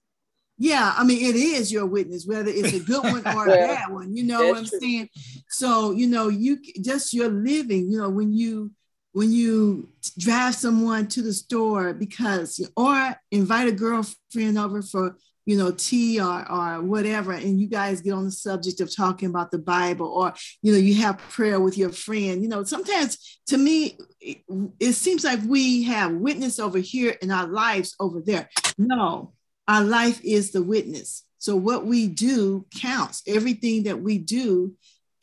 [0.57, 3.91] Yeah, I mean, it is your witness, whether it's a good one or a bad
[3.91, 4.15] one.
[4.15, 4.79] You know what I'm true.
[4.79, 5.09] saying?
[5.49, 8.71] So, you know, you just your living, you know, when you
[9.13, 15.57] when you drive someone to the store because or invite a girlfriend over for you
[15.57, 19.51] know tea or or whatever and you guys get on the subject of talking about
[19.51, 23.57] the bible or you know you have prayer with your friend you know sometimes to
[23.57, 24.39] me it,
[24.79, 29.31] it seems like we have witness over here and our lives over there no
[29.67, 34.73] our life is the witness so what we do counts everything that we do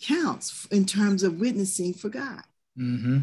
[0.03, 2.43] counts in terms of witnessing for god
[2.79, 3.21] mm-hmm.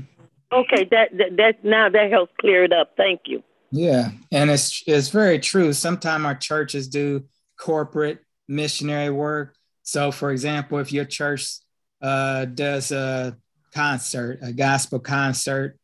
[0.52, 2.94] Okay, that, that that now that helps clear it up.
[2.96, 3.44] Thank you.
[3.72, 5.74] Yeah, and it's it's very true.
[5.74, 7.26] Sometimes our churches do
[7.60, 9.56] corporate missionary work.
[9.84, 11.58] So, for example, if your church
[12.02, 13.38] uh, does a
[13.74, 15.78] concert, a gospel concert,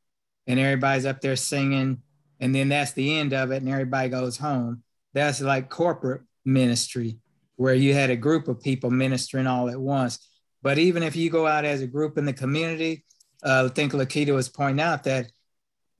[0.48, 2.02] and everybody's up there singing,
[2.40, 4.84] and then that's the end of it, and everybody goes home.
[5.14, 7.18] That's like corporate ministry,
[7.58, 10.20] where you had a group of people ministering all at once.
[10.62, 13.04] But even if you go out as a group in the community,
[13.44, 15.28] uh, I think Lakita was pointing out that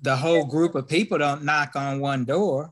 [0.04, 2.72] the whole group of people don't knock on one door.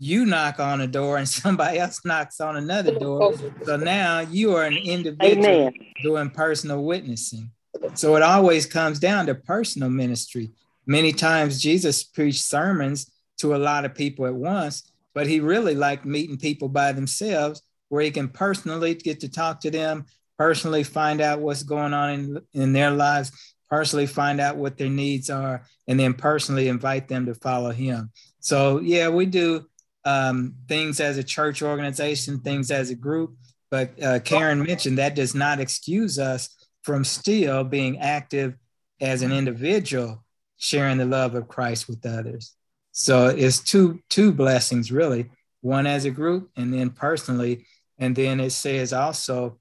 [0.00, 3.32] You knock on a door and somebody else knocks on another door.
[3.64, 5.74] So now you are an individual Amen.
[6.02, 7.50] doing personal witnessing.
[7.94, 10.50] So it always comes down to personal ministry.
[10.86, 15.74] Many times Jesus preached sermons to a lot of people at once, but he really
[15.74, 20.06] liked meeting people by themselves where he can personally get to talk to them,
[20.36, 23.30] personally find out what's going on in, in their lives,
[23.70, 28.10] personally find out what their needs are, and then personally invite them to follow him.
[28.40, 29.66] So, yeah, we do
[30.04, 33.36] um, things as a church organization, things as a group.
[33.70, 36.48] But uh, Karen mentioned that does not excuse us
[36.82, 38.54] from still being active
[39.00, 40.24] as an individual,
[40.56, 42.54] sharing the love of Christ with others.
[42.92, 47.66] So it's two two blessings really, one as a group and then personally.
[47.98, 49.58] And then it says also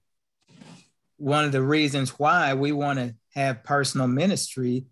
[1.18, 4.86] one of the reasons why we want to have personal ministry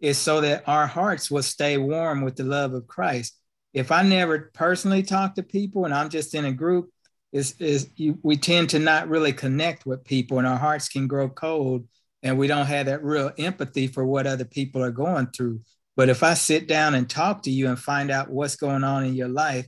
[0.00, 3.34] is so that our hearts will stay warm with the love of Christ.
[3.72, 6.90] If I never personally talk to people and I'm just in a group,
[7.32, 7.90] is is
[8.22, 11.86] we tend to not really connect with people and our hearts can grow cold
[12.22, 15.60] and we don't have that real empathy for what other people are going through.
[15.96, 19.04] But if I sit down and talk to you and find out what's going on
[19.04, 19.66] in your life,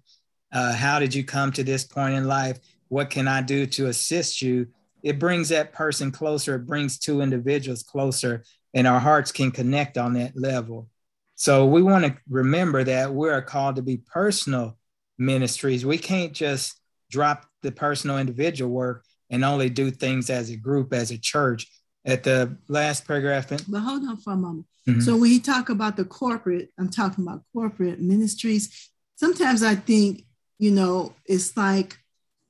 [0.52, 2.58] uh, how did you come to this point in life?
[2.88, 4.68] What can I do to assist you?
[5.02, 6.56] It brings that person closer.
[6.56, 8.44] It brings two individuals closer,
[8.74, 10.88] and our hearts can connect on that level.
[11.34, 14.76] So we want to remember that we're called to be personal
[15.18, 15.86] ministries.
[15.86, 16.80] We can't just
[17.10, 21.66] drop the personal individual work and only do things as a group, as a church,
[22.04, 23.52] at the last paragraph.
[23.52, 24.66] In- but hold on for a moment.
[24.88, 25.00] Mm-hmm.
[25.00, 28.90] So when you talk about the corporate, I'm talking about corporate ministries.
[29.16, 30.24] Sometimes I think,
[30.58, 31.98] you know, it's like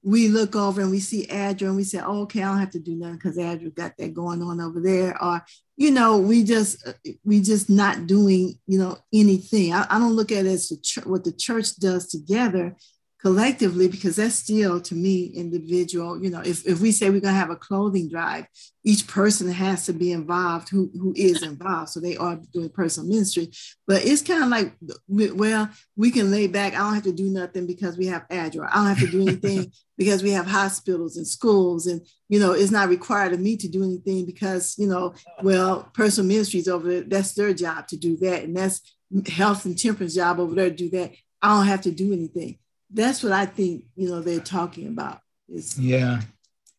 [0.03, 2.71] we look over and we see ADRA and we say, oh, okay, I don't have
[2.71, 5.21] to do nothing because ADRA got that going on over there.
[5.23, 5.45] Or,
[5.77, 6.93] you know, we just uh,
[7.25, 9.73] we just not doing, you know, anything.
[9.73, 12.77] I, I don't look at it as ch- what the church does together
[13.29, 17.35] collectively because that's still to me individual you know if, if we say we're going
[17.35, 18.47] to have a clothing drive
[18.89, 21.91] each person has to be involved who, who is involved.
[21.91, 23.51] So they are doing personal ministry.
[23.87, 24.73] But it's kind of like
[25.09, 26.73] well we can lay back.
[26.73, 29.21] I don't have to do nothing because we have ADRA i don't have to do
[29.21, 32.01] anything because we have hospitals and schools and
[32.31, 35.13] you know it's not required of me to do anything because you know
[35.43, 38.45] well personal ministries over there that's their job to do that.
[38.45, 38.81] And that's
[39.29, 41.13] health and temperance job over there to do that.
[41.43, 42.59] I don't have to do anything
[42.91, 45.21] that's what I think, you know, they're talking about.
[45.49, 46.23] Is yeah.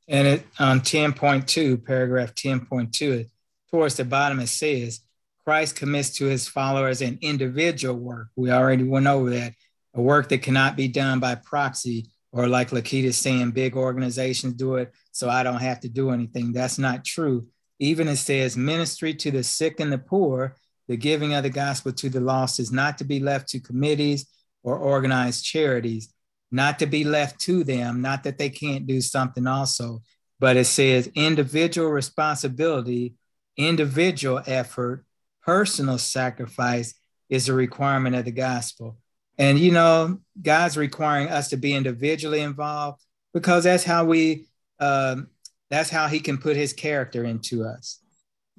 [0.07, 3.29] And it um, on 10.2, paragraph 10.2,
[3.69, 5.01] towards the bottom, it says,
[5.45, 8.29] Christ commits to his followers an individual work.
[8.35, 9.53] We already went over that.
[9.95, 14.75] A work that cannot be done by proxy, or like Lakita's saying, big organizations do
[14.75, 16.53] it, so I don't have to do anything.
[16.53, 17.47] That's not true.
[17.79, 20.55] Even it says, ministry to the sick and the poor,
[20.87, 24.27] the giving of the gospel to the lost is not to be left to committees
[24.63, 26.13] or organized charities,
[26.51, 30.01] not to be left to them, not that they can't do something also,
[30.39, 33.15] but it says individual responsibility,
[33.57, 35.05] individual effort,
[35.43, 36.93] personal sacrifice
[37.29, 38.97] is a requirement of the gospel.
[39.37, 43.01] And, you know, God's requiring us to be individually involved
[43.33, 44.47] because that's how we,
[44.79, 45.27] um,
[45.69, 47.99] that's how he can put his character into us.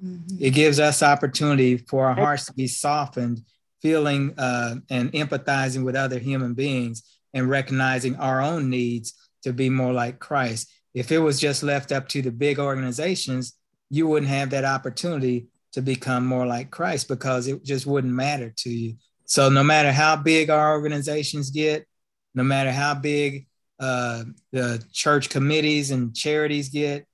[0.03, 0.37] Mm-hmm.
[0.39, 3.41] It gives us opportunity for our hearts to be softened
[3.81, 7.03] feeling uh, and empathizing with other human beings
[7.33, 9.13] and recognizing our own needs
[9.43, 10.71] to be more like Christ.
[10.93, 13.53] If it was just left up to the big organizations,
[13.89, 18.53] you wouldn't have that opportunity to become more like Christ because it just wouldn't matter
[18.57, 18.95] to you.
[19.25, 21.87] So, no matter how big our organizations get,
[22.35, 23.47] no matter how big
[23.79, 27.05] uh, the church committees and charities get,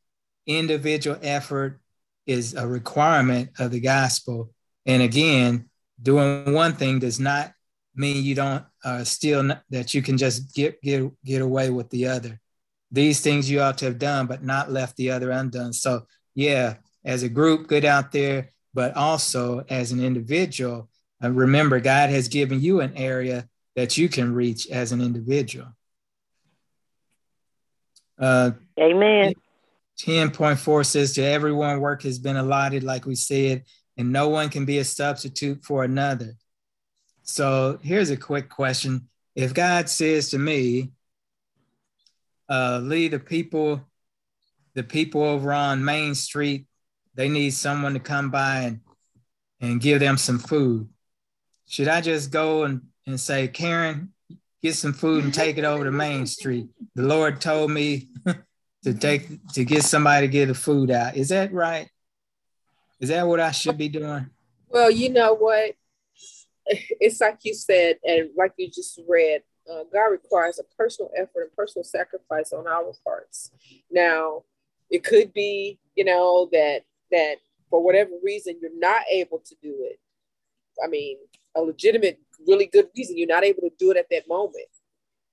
[0.47, 1.79] individual effort
[2.25, 4.51] is a requirement of the gospel.
[4.85, 5.69] And again,
[6.01, 7.51] doing one thing does not
[7.95, 12.07] mean you don't uh, still that you can just get get get away with the
[12.07, 12.39] other.
[12.91, 15.73] These things you ought to have done, but not left the other undone.
[15.73, 20.89] So yeah, as a group, good out there, but also as an individual,
[21.23, 25.67] uh, remember God has given you an area that you can reach as an individual.
[28.19, 29.33] Uh, Amen.
[29.99, 33.63] 10.4 says to everyone work has been allotted, like we said,
[33.97, 36.35] and no one can be a substitute for another.
[37.23, 39.09] So here's a quick question.
[39.35, 40.91] If God says to me,
[42.49, 43.81] uh, Lee, the people,
[44.73, 46.67] the people over on Main Street,
[47.15, 48.79] they need someone to come by and,
[49.59, 50.87] and give them some food.
[51.67, 54.13] Should I just go and, and say, Karen,
[54.61, 56.67] get some food and take it over to Main Street?
[56.95, 58.09] The Lord told me
[58.83, 61.17] to take to get somebody to get the food out.
[61.17, 61.89] Is that right?
[62.99, 64.29] Is that what I should be doing?
[64.69, 65.75] Well, you know what?
[66.65, 69.41] It's like you said, and like you just read,
[69.71, 73.51] uh, God requires a personal effort and personal sacrifice on our parts.
[73.91, 74.43] Now,
[74.89, 76.81] it could be, you know, that
[77.11, 77.35] that
[77.69, 79.99] for whatever reason you're not able to do it.
[80.83, 81.17] I mean,
[81.55, 84.67] a legitimate, really good reason you're not able to do it at that moment,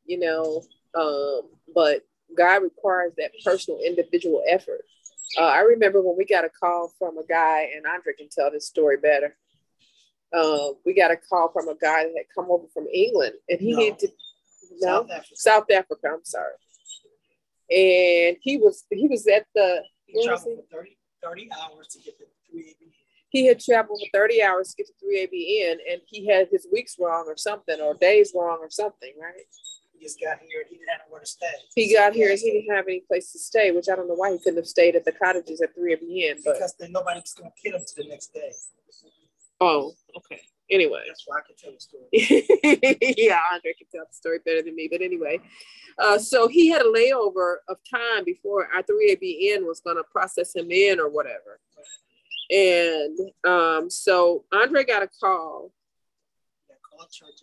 [0.07, 0.63] you know.
[0.95, 1.43] Um,
[1.75, 2.03] but
[2.37, 4.85] God requires that personal, individual effort.
[5.39, 8.51] Uh, I remember when we got a call from a guy, and Andre can tell
[8.51, 9.37] this story better.
[10.33, 13.61] Uh, we got a call from a guy that had come over from England, and
[13.61, 13.79] he no.
[13.79, 14.09] needed to
[14.81, 15.37] no South Africa.
[15.37, 16.09] South Africa.
[16.13, 16.55] I'm sorry,
[17.71, 22.19] and he was he was at the he traveled for 30, 30 hours to get
[22.19, 22.25] to
[22.55, 22.93] 3ABN.
[23.31, 26.97] He had traveled for 30 hours to get to 3ABN, and he had his weeks
[26.99, 29.47] wrong or something, or days wrong or something, right?
[30.05, 31.47] Just got here and he didn't have nowhere to stay.
[31.75, 34.15] He got here and he didn't have any place to stay, which I don't know
[34.15, 37.51] why he couldn't have stayed at the cottages at 3ABN But because then nobody's gonna
[37.65, 38.53] kill him to the next day.
[39.63, 40.43] Oh, okay.
[40.71, 41.01] Anyway.
[41.07, 42.05] That's why I can tell the story.
[43.17, 44.89] yeah, Andre can tell the story better than me.
[44.93, 45.41] But anyway,
[45.99, 50.55] uh, so he had a layover of time before our 3ABN was going to process
[50.55, 51.61] him in or whatever.
[52.51, 55.73] And um, so Andre got a call.
[56.69, 57.41] Yeah, call church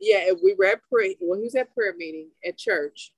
[0.00, 1.12] yeah, we were at prayer.
[1.20, 3.12] Well, he was at prayer meeting at church.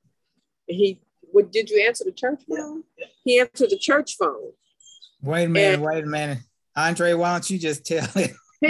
[0.66, 2.84] He, what did you answer the church phone?
[2.96, 3.06] Yeah.
[3.24, 4.52] He answered the church phone.
[5.22, 6.38] Wait a minute, and, wait a minute,
[6.76, 7.12] Andre.
[7.14, 8.32] Why don't you just tell it?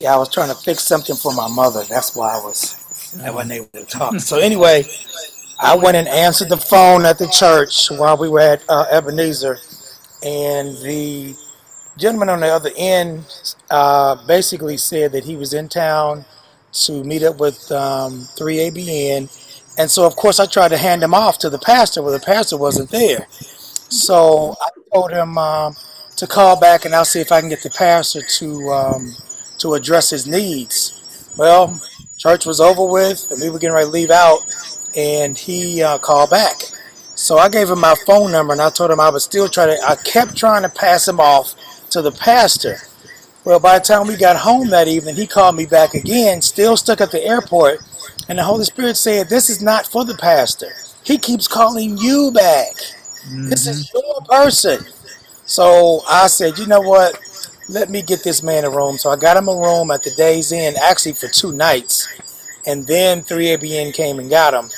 [0.00, 1.84] yeah, I was trying to fix something for my mother.
[1.84, 2.82] That's why I was.
[3.22, 4.18] I wasn't able to talk.
[4.20, 4.84] So anyway,
[5.60, 9.58] I went and answered the phone at the church while we were at uh, Ebenezer,
[10.22, 11.34] and the
[11.96, 13.24] gentleman on the other end
[13.70, 16.24] uh, basically said that he was in town
[16.72, 19.32] to meet up with um, 3ABN.
[19.78, 22.24] And so, of course, I tried to hand him off to the pastor, but the
[22.24, 23.26] pastor wasn't there.
[23.30, 25.76] So I told him um,
[26.16, 29.12] to call back and I'll see if I can get the pastor to um,
[29.58, 31.32] to address his needs.
[31.36, 31.80] Well,
[32.18, 34.40] church was over with and we were getting ready to leave out,
[34.96, 36.56] and he uh, called back.
[37.16, 39.66] So I gave him my phone number and I told him I would still try
[39.66, 39.76] to.
[39.82, 41.54] I kept trying to pass him off
[41.90, 42.76] to the pastor.
[43.44, 46.76] Well, by the time we got home that evening, he called me back again, still
[46.76, 47.78] stuck at the airport,
[48.28, 50.72] and the Holy Spirit said, This is not for the pastor.
[51.04, 52.74] He keeps calling you back.
[52.74, 53.48] Mm-hmm.
[53.48, 53.98] This is mm-hmm.
[53.98, 54.84] your person.
[55.46, 57.18] So I said, You know what?
[57.68, 58.98] Let me get this man a room.
[58.98, 62.08] So I got him a room at the Days Inn, actually for two nights.
[62.66, 64.68] And then 3ABN came and got him.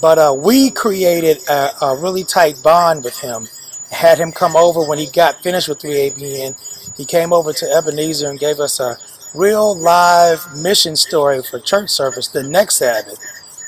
[0.00, 3.48] But uh, we created a, a really tight bond with him
[3.90, 6.96] had him come over when he got finished with 3ABN.
[6.96, 8.96] He came over to Ebenezer and gave us a
[9.34, 13.18] real live mission story for church service the next Sabbath.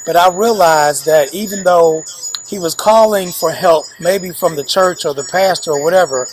[0.04, 2.02] But I realized that even though
[2.46, 6.26] he was calling for help, maybe from the church or the pastor or whatever,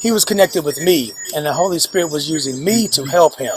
[0.00, 3.54] he was connected with me, and the Holy Spirit was using me to help him.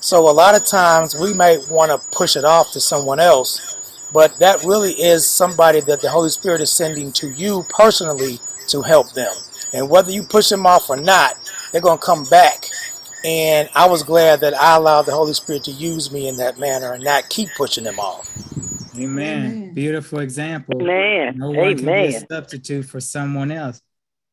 [0.00, 3.76] So a lot of times we might want to push it off to someone else,
[4.12, 8.38] but that really is somebody that the Holy Spirit is sending to you personally
[8.68, 9.32] to help them.
[9.72, 11.36] And whether you push them off or not,
[11.72, 12.66] they're going to come back.
[13.24, 16.58] And I was glad that I allowed the Holy Spirit to use me in that
[16.58, 18.28] manner and not keep pushing them off.
[18.96, 19.46] Amen.
[19.46, 19.74] Amen.
[19.74, 20.82] Beautiful example.
[20.82, 21.38] Amen.
[21.38, 21.76] No one Amen.
[21.76, 23.80] can be a substitute for someone else.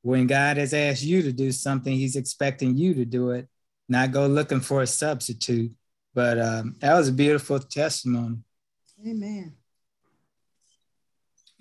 [0.02, 3.48] When God has asked you to do something, He's expecting you to do it,
[3.90, 5.74] not go looking for a substitute.
[6.14, 8.38] But um, that was a beautiful testimony.
[9.06, 9.54] Amen.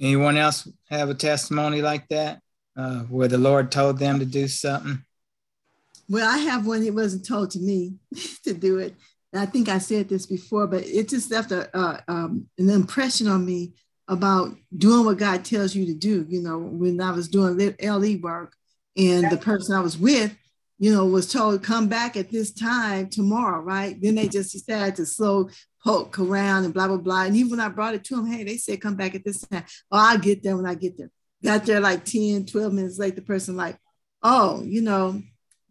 [0.01, 2.40] Anyone else have a testimony like that?
[2.76, 5.03] uh, where the Lord told them to do something?
[6.09, 6.82] Well, I have one.
[6.84, 7.94] It wasn't told to me
[8.44, 8.94] to do it.
[9.32, 13.26] And I think I said this before, but it just left a, um, an impression
[13.26, 13.72] on me
[14.09, 16.26] about doing what God tells you to do.
[16.28, 18.55] You know, when I was doing LE work,
[18.97, 20.34] and the person I was with,
[20.78, 24.01] you know, was told come back at this time tomorrow, right?
[24.01, 25.51] Then they just decided to slow
[25.87, 27.22] poke around and blah blah blah.
[27.22, 29.41] And even when I brought it to them, hey, they said come back at this
[29.43, 29.64] time.
[29.91, 31.11] Oh, I'll get there when I get there.
[31.45, 33.14] Got there like 10, 12 minutes late.
[33.14, 33.78] The person like,
[34.22, 35.22] oh, you know,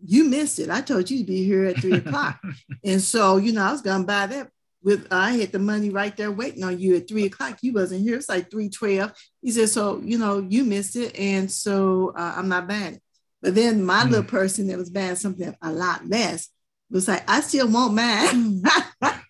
[0.02, 0.70] you missed it.
[0.70, 2.40] I told you to be here at three o'clock.
[2.84, 4.50] and so, you know, I was gonna buy that
[4.82, 7.58] with I had the money right there waiting on you at three o'clock.
[7.62, 8.16] You wasn't here.
[8.16, 9.12] It's like 312.
[9.42, 11.14] He said, so you know, you missed it.
[11.20, 13.02] And so uh, I'm not buying it.
[13.42, 14.12] But then my mm.
[14.12, 16.50] little person that was buying something a lot less
[16.90, 18.64] was like, I still want mine.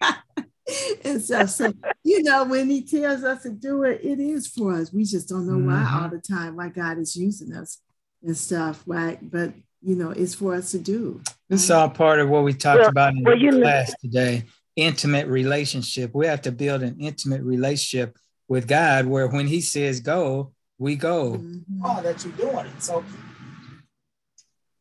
[1.03, 4.73] and so, so you know, when he tells us to do it, it is for
[4.73, 4.91] us.
[4.91, 5.67] We just don't know mm-hmm.
[5.67, 7.79] why all the time, why God is using us
[8.23, 9.19] and stuff, right?
[9.21, 11.21] But you know, it's for us to do.
[11.47, 13.95] This is all part of what we talked well, about in well, the class know.
[14.01, 14.43] today.
[14.75, 16.13] Intimate relationship.
[16.13, 20.95] We have to build an intimate relationship with God where when he says go, we
[20.95, 21.33] go.
[21.33, 21.81] Mm-hmm.
[21.85, 22.83] Oh, that you're doing it.
[22.83, 23.05] So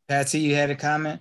[0.09, 1.21] Patsy, you had a comment?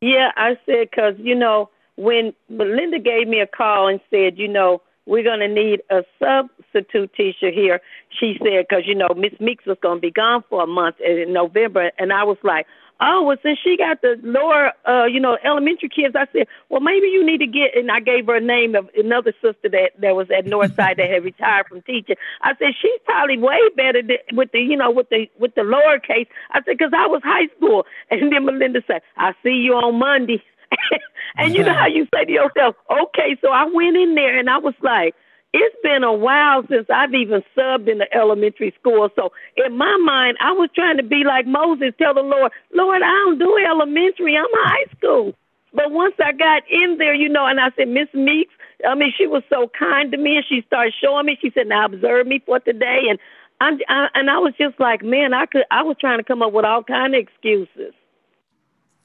[0.00, 4.46] Yeah, I said because you know when Melinda gave me a call and said, you
[4.46, 9.32] know, we're going to need a substitute teacher here, she said, because, you know, Miss
[9.40, 11.90] Meeks was going to be gone for a month in November.
[11.98, 12.66] And I was like,
[13.00, 16.80] oh, well, since she got the lower, uh, you know, elementary kids, I said, well,
[16.80, 19.92] maybe you need to get, and I gave her a name of another sister that,
[19.98, 22.16] that was at Northside that had retired from teaching.
[22.42, 25.62] I said, she's probably way better than, with the, you know, with the, with the
[25.62, 26.28] lower lowercase.
[26.52, 27.86] I said, because I was high school.
[28.10, 30.42] And then Melinda said, I'll see you on Monday.
[31.36, 34.48] and you know how you say to yourself, okay, so I went in there and
[34.50, 35.14] I was like,
[35.54, 39.08] it's been a while since I've even subbed in the elementary school.
[39.16, 43.02] So in my mind, I was trying to be like Moses, tell the Lord, Lord,
[43.02, 45.34] I don't do elementary, I'm high school.
[45.72, 48.52] But once I got in there, you know, and I said, Miss Meeks,
[48.86, 51.36] I mean, she was so kind to me, and she started showing me.
[51.40, 53.18] She said, "Now observe me for today," and
[53.60, 56.42] I'm, I, and I was just like, man, I could, I was trying to come
[56.42, 57.92] up with all kind of excuses.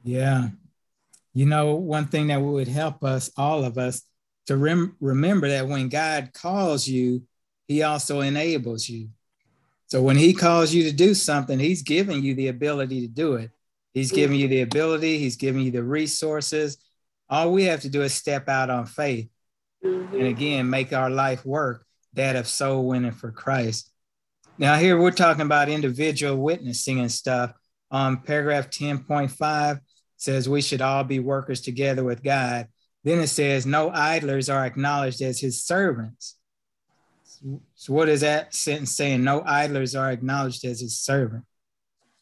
[0.04, 0.50] Yeah,
[1.34, 4.04] you know, one thing that would help us, all of us,
[4.48, 7.24] to rem- remember that when God calls you,
[7.68, 9.10] he also enables you.
[9.88, 13.36] So when he calls you to do something, he's giving you the ability to do
[13.36, 13.52] it.
[13.94, 16.78] He's giving you the ability, he's giving you the resources.
[17.30, 19.30] All we have to do is step out on faith
[19.84, 20.16] mm-hmm.
[20.16, 23.92] and again make our life work that of soul winning for Christ.
[24.58, 27.54] Now, here we're talking about individual witnessing and stuff.
[27.90, 29.80] On paragraph 10.5,
[30.24, 32.68] says we should all be workers together with God.
[33.04, 36.38] Then it says, no idlers are acknowledged as his servants.
[37.76, 39.24] So what is that sentence saying?
[39.24, 41.44] No idlers are acknowledged as his servant.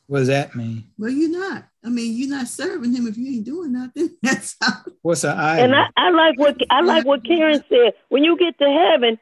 [0.07, 0.89] What does that mean?
[0.97, 1.65] Well, you're not.
[1.85, 4.09] I mean, you're not serving him if you ain't doing nothing.
[4.23, 4.73] That's how.
[5.01, 5.65] What's an idol?
[5.65, 7.93] And I, I like what I like what Karen said.
[8.09, 9.17] When you get to heaven,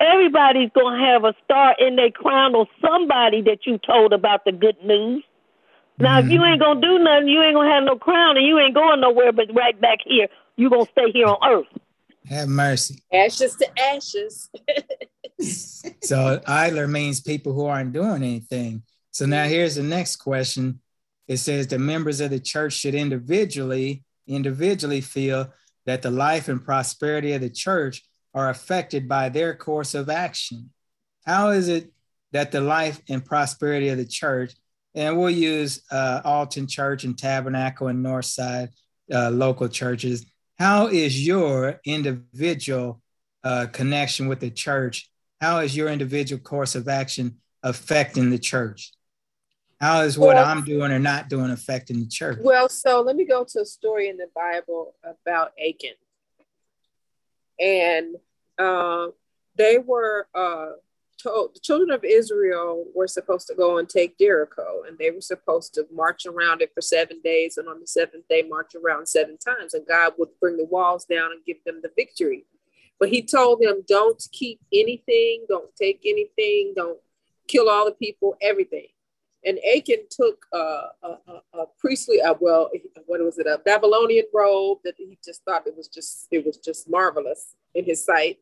[0.00, 4.52] everybody's gonna have a star in their crown or somebody that you told about the
[4.52, 5.24] good news.
[5.98, 6.28] Now, mm-hmm.
[6.28, 8.74] if you ain't gonna do nothing, you ain't gonna have no crown, and you ain't
[8.74, 10.28] going nowhere but right back here.
[10.56, 11.66] You gonna stay here on earth.
[12.26, 13.02] Have mercy.
[13.12, 14.50] Ashes to ashes.
[16.02, 18.82] so idler means people who aren't doing anything.
[19.12, 20.80] So now here's the next question.
[21.26, 25.50] It says the members of the church should individually individually feel
[25.86, 30.70] that the life and prosperity of the church are affected by their course of action.
[31.24, 31.90] How is it
[32.32, 34.52] that the life and prosperity of the church,
[34.94, 38.70] and we'll use uh, Alton Church and Tabernacle and Northside
[39.12, 40.26] uh, local churches,
[40.58, 43.00] how is your individual
[43.44, 45.10] uh, connection with the church?
[45.40, 48.92] How is your individual course of action affecting the church?
[49.80, 52.38] How is what well, I'm doing or not doing affecting the church?
[52.42, 55.94] Well, so let me go to a story in the Bible about Achan.
[57.60, 58.16] And
[58.58, 59.08] uh,
[59.54, 60.70] they were uh,
[61.22, 65.20] told, the children of Israel were supposed to go and take Jericho, and they were
[65.20, 69.06] supposed to march around it for seven days, and on the seventh day, march around
[69.06, 72.46] seven times, and God would bring the walls down and give them the victory.
[73.00, 76.98] But he told them, don't keep anything, don't take anything, don't
[77.46, 78.88] kill all the people, everything
[79.44, 80.58] and Achan took a,
[81.02, 82.70] a, a, priestly, uh, well,
[83.06, 86.58] what was it, a Babylonian robe that he just thought it was just it was
[86.58, 88.38] just marvelous in his sight,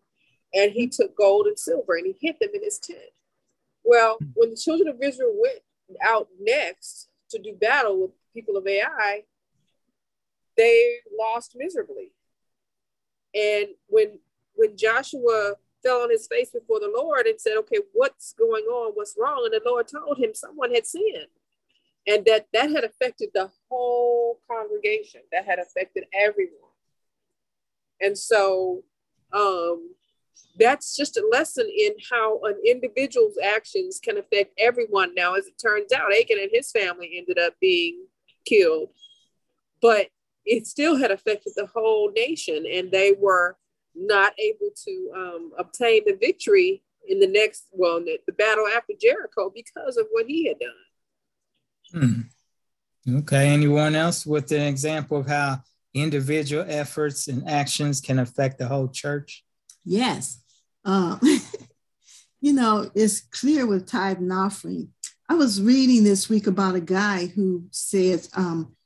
[0.56, 2.98] and he took gold and silver and he hid them in his tent.
[3.84, 5.60] Well, when the children of Israel went
[6.02, 9.24] out next to do battle with the people of Ai,
[10.56, 12.12] they lost miserably.
[13.34, 14.18] And when
[14.54, 18.92] when Joshua fell on his face before the Lord and said, okay, what's going on?
[18.94, 19.42] What's wrong?
[19.44, 21.28] And the Lord told him someone had sinned.
[22.06, 25.20] And that that had affected the whole congregation.
[25.32, 26.54] That had affected everyone.
[28.00, 28.82] And so
[29.32, 29.90] um,
[30.58, 35.14] that's just a lesson in how an individual's actions can affect everyone.
[35.14, 38.06] Now, as it turns out, Achan and his family ended up being
[38.46, 38.88] killed,
[39.82, 40.08] but
[40.44, 43.56] it still had affected the whole nation, and they were
[43.94, 48.92] not able to um, obtain the victory in the next, well, the, the battle after
[49.00, 52.30] Jericho because of what he had done.
[53.06, 53.16] Hmm.
[53.18, 53.48] Okay.
[53.48, 55.60] Anyone else with an example of how
[55.94, 59.44] individual efforts and actions can affect the whole church?
[59.86, 60.42] Yes.
[60.84, 61.20] Um,
[62.40, 64.90] you know, it's clear with tithe and offering.
[65.28, 68.76] I was reading this week about a guy who says um,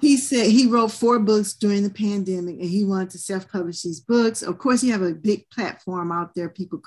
[0.00, 4.00] he said he wrote four books during the pandemic and he wanted to self-publish these
[4.00, 4.42] books.
[4.42, 6.82] Of course he have a big platform out there people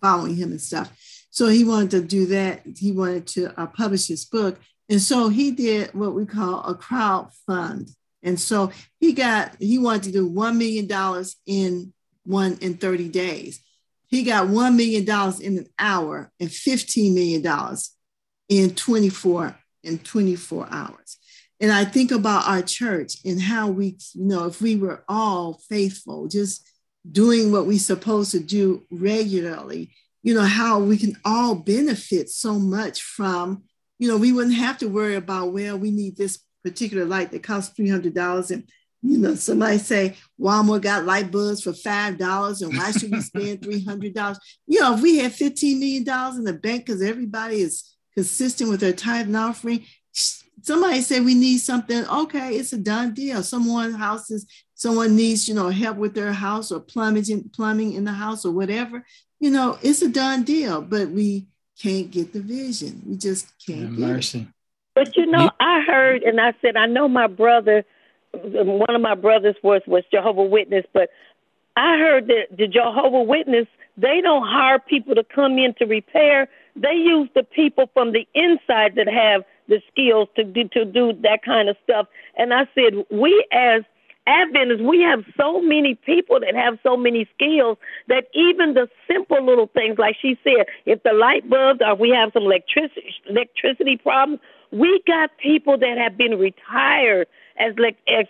[0.00, 0.92] following him and stuff.
[1.30, 2.62] So he wanted to do that.
[2.76, 4.58] He wanted to uh, publish his book.
[4.88, 7.90] And so he did what we call a crowd fund
[8.22, 11.92] and so he got he wanted to do $1 million in
[12.24, 13.60] one in 30 days.
[14.06, 15.04] He got $1 million
[15.40, 17.76] in an hour and $15 million
[18.48, 21.18] in 24 in 24 hours.
[21.60, 25.60] And I think about our church and how we, you know, if we were all
[25.68, 26.68] faithful, just
[27.10, 29.92] doing what we're supposed to do regularly,
[30.22, 33.62] you know, how we can all benefit so much from,
[33.98, 37.42] you know, we wouldn't have to worry about, well, we need this particular light that
[37.42, 38.68] costs $300 and
[39.02, 43.20] you know, somebody say Walmart got light bulbs for five dollars, and why should we
[43.20, 44.38] spend three hundred dollars?
[44.66, 48.70] You know, if we had fifteen million dollars in the bank because everybody is consistent
[48.70, 49.84] with their tithe and offering,
[50.62, 55.54] somebody said we need something okay it's a done deal someone houses someone needs you
[55.54, 59.04] know help with their house or plumbing plumbing in the house or whatever
[59.40, 61.46] you know it's a done deal but we
[61.78, 64.40] can't get the vision we just can't get mercy.
[64.40, 64.46] It.
[64.94, 67.84] but you know i heard and i said i know my brother
[68.34, 71.10] one of my brothers was was jehovah witness but
[71.76, 73.66] i heard that the jehovah witness
[73.96, 78.26] they don't hire people to come in to repair they use the people from the
[78.34, 82.06] inside that have the skills to do to do that kind of stuff.
[82.36, 83.82] And I said, we as
[84.26, 87.76] Adventists, we have so many people that have so many skills
[88.06, 92.10] that even the simple little things, like she said, if the light bulbs or we
[92.10, 97.26] have some electricity electricity problems, we got people that have been retired
[97.58, 98.26] as like as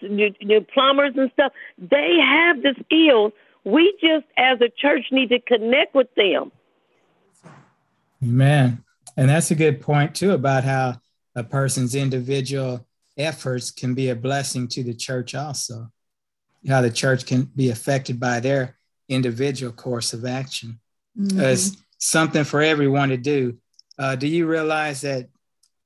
[0.73, 1.53] plumbers and stuff.
[1.79, 3.33] They have the skills.
[3.65, 6.51] We just, as a church, need to connect with them.
[8.23, 8.83] Amen.
[9.17, 11.01] And that's a good point too about how
[11.35, 15.91] a person's individual efforts can be a blessing to the church also.
[16.69, 18.77] how the church can be affected by their
[19.09, 20.79] individual course of action.
[21.19, 21.41] Mm-hmm.
[21.41, 23.59] It's something for everyone to do.
[23.99, 25.29] Uh, do you realize that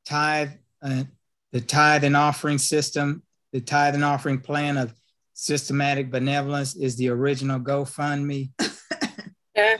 [0.04, 0.50] tithe,
[0.82, 1.04] uh,
[1.52, 3.22] the tithe and offering system,
[3.52, 4.94] the tithe and offering plan of
[5.34, 8.50] systematic benevolence is the original GoFundMe?
[9.56, 9.76] yeah.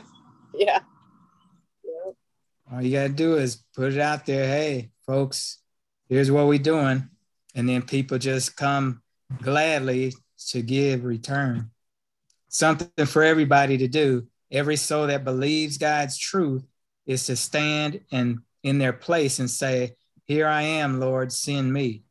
[0.53, 0.79] Yeah.
[2.71, 4.47] All you got to do is put it out there.
[4.47, 5.59] Hey, folks,
[6.09, 7.09] here's what we're doing.
[7.55, 9.01] And then people just come
[9.41, 10.13] gladly
[10.49, 11.71] to give return.
[12.49, 14.27] Something for everybody to do.
[14.51, 16.63] Every soul that believes God's truth
[17.05, 19.95] is to stand and in their place and say,
[20.25, 22.03] Here I am, Lord, send me.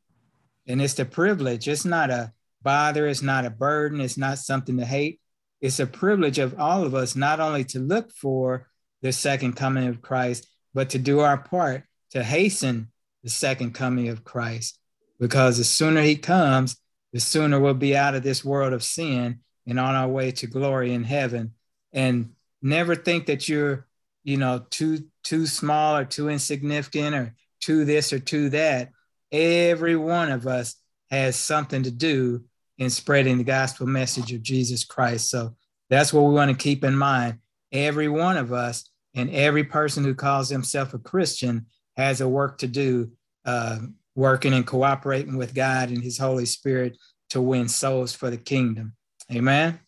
[0.67, 1.69] And it's the privilege.
[1.69, 5.21] It's not a bother, it's not a burden, it's not something to hate.
[5.61, 8.69] It's a privilege of all of us not only to look for
[9.03, 12.89] the second coming of Christ, but to do our part to hasten
[13.23, 14.79] the second coming of Christ.
[15.19, 16.77] Because the sooner he comes,
[17.13, 20.47] the sooner we'll be out of this world of sin and on our way to
[20.47, 21.55] glory in heaven.
[21.93, 23.87] And never think that you're,
[24.23, 28.91] you know, too too small or too insignificant or too this or too that.
[29.33, 30.77] Every one of us
[31.11, 32.45] has something to do
[32.79, 35.31] in spreading the gospel message of Jesus Christ.
[35.31, 35.57] So
[35.89, 37.39] that's what we want to keep in mind.
[37.73, 41.67] Every one of us and every person who calls himself a Christian
[41.97, 43.13] has a work to do,
[43.45, 43.79] uh,
[44.15, 46.97] working and cooperating with God and His Holy Spirit
[47.31, 48.95] to win souls for the kingdom.
[49.33, 49.81] Amen.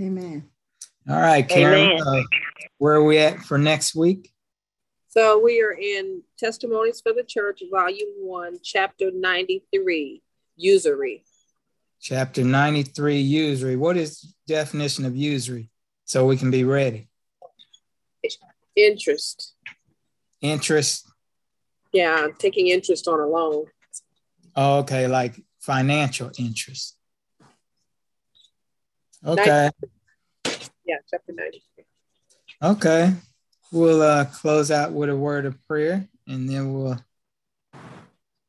[0.00, 0.48] Amen.
[1.08, 2.00] All right, Karen.
[2.00, 2.22] Uh,
[2.78, 4.31] where are we at for next week?
[5.14, 10.22] So we are in Testimonies for the Church, Volume 1, Chapter 93,
[10.56, 11.22] Usury.
[12.00, 13.76] Chapter 93, Usury.
[13.76, 15.68] What is definition of usury?
[16.06, 17.10] So we can be ready.
[18.74, 19.54] Interest.
[20.40, 21.06] Interest.
[21.92, 23.66] Yeah, taking interest on a loan.
[24.56, 26.96] Oh, okay, like financial interest.
[29.26, 29.70] Okay.
[30.46, 31.62] 90, yeah, chapter 90.
[32.62, 33.12] Okay.
[33.72, 36.98] We'll uh, close out with a word of prayer and then we'll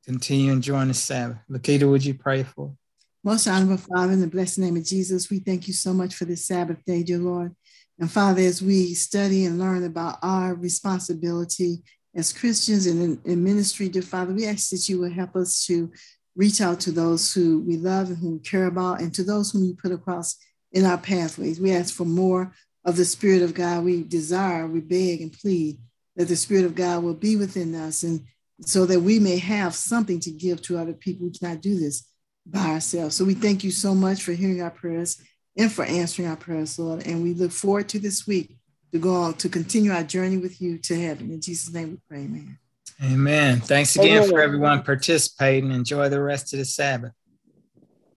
[0.06, 1.38] continue enjoying the Sabbath.
[1.50, 2.76] Lakita, would you pray for?
[3.24, 6.26] Most honorable Father, in the blessed name of Jesus, we thank you so much for
[6.26, 7.56] this Sabbath day, dear Lord.
[7.98, 13.44] And Father, as we study and learn about our responsibility as Christians and in, in,
[13.46, 15.90] ministry, dear Father, we ask that you will help us to
[16.36, 19.52] reach out to those who we love and who we care about, and to those
[19.52, 20.36] whom you put across
[20.74, 21.62] in our pathways.
[21.62, 22.52] We ask for more
[22.86, 23.84] of the Spirit of God.
[23.84, 25.78] We desire, we beg and plead
[26.16, 28.24] that the Spirit of God will be within us, and
[28.62, 31.26] so that we may have something to give to other people.
[31.26, 32.08] We cannot do this
[32.46, 33.16] by ourselves.
[33.16, 35.22] So we thank you so much for hearing our prayers
[35.58, 37.06] and for answering our prayers, Lord.
[37.08, 38.58] And we look forward to this week
[38.92, 41.32] to go on to continue our journey with you to heaven.
[41.32, 42.60] In Jesus' name we pray, amen.
[43.04, 43.60] Amen.
[43.60, 44.30] Thanks again amen.
[44.30, 45.72] for everyone participating.
[45.72, 47.12] Enjoy the rest of the Sabbath.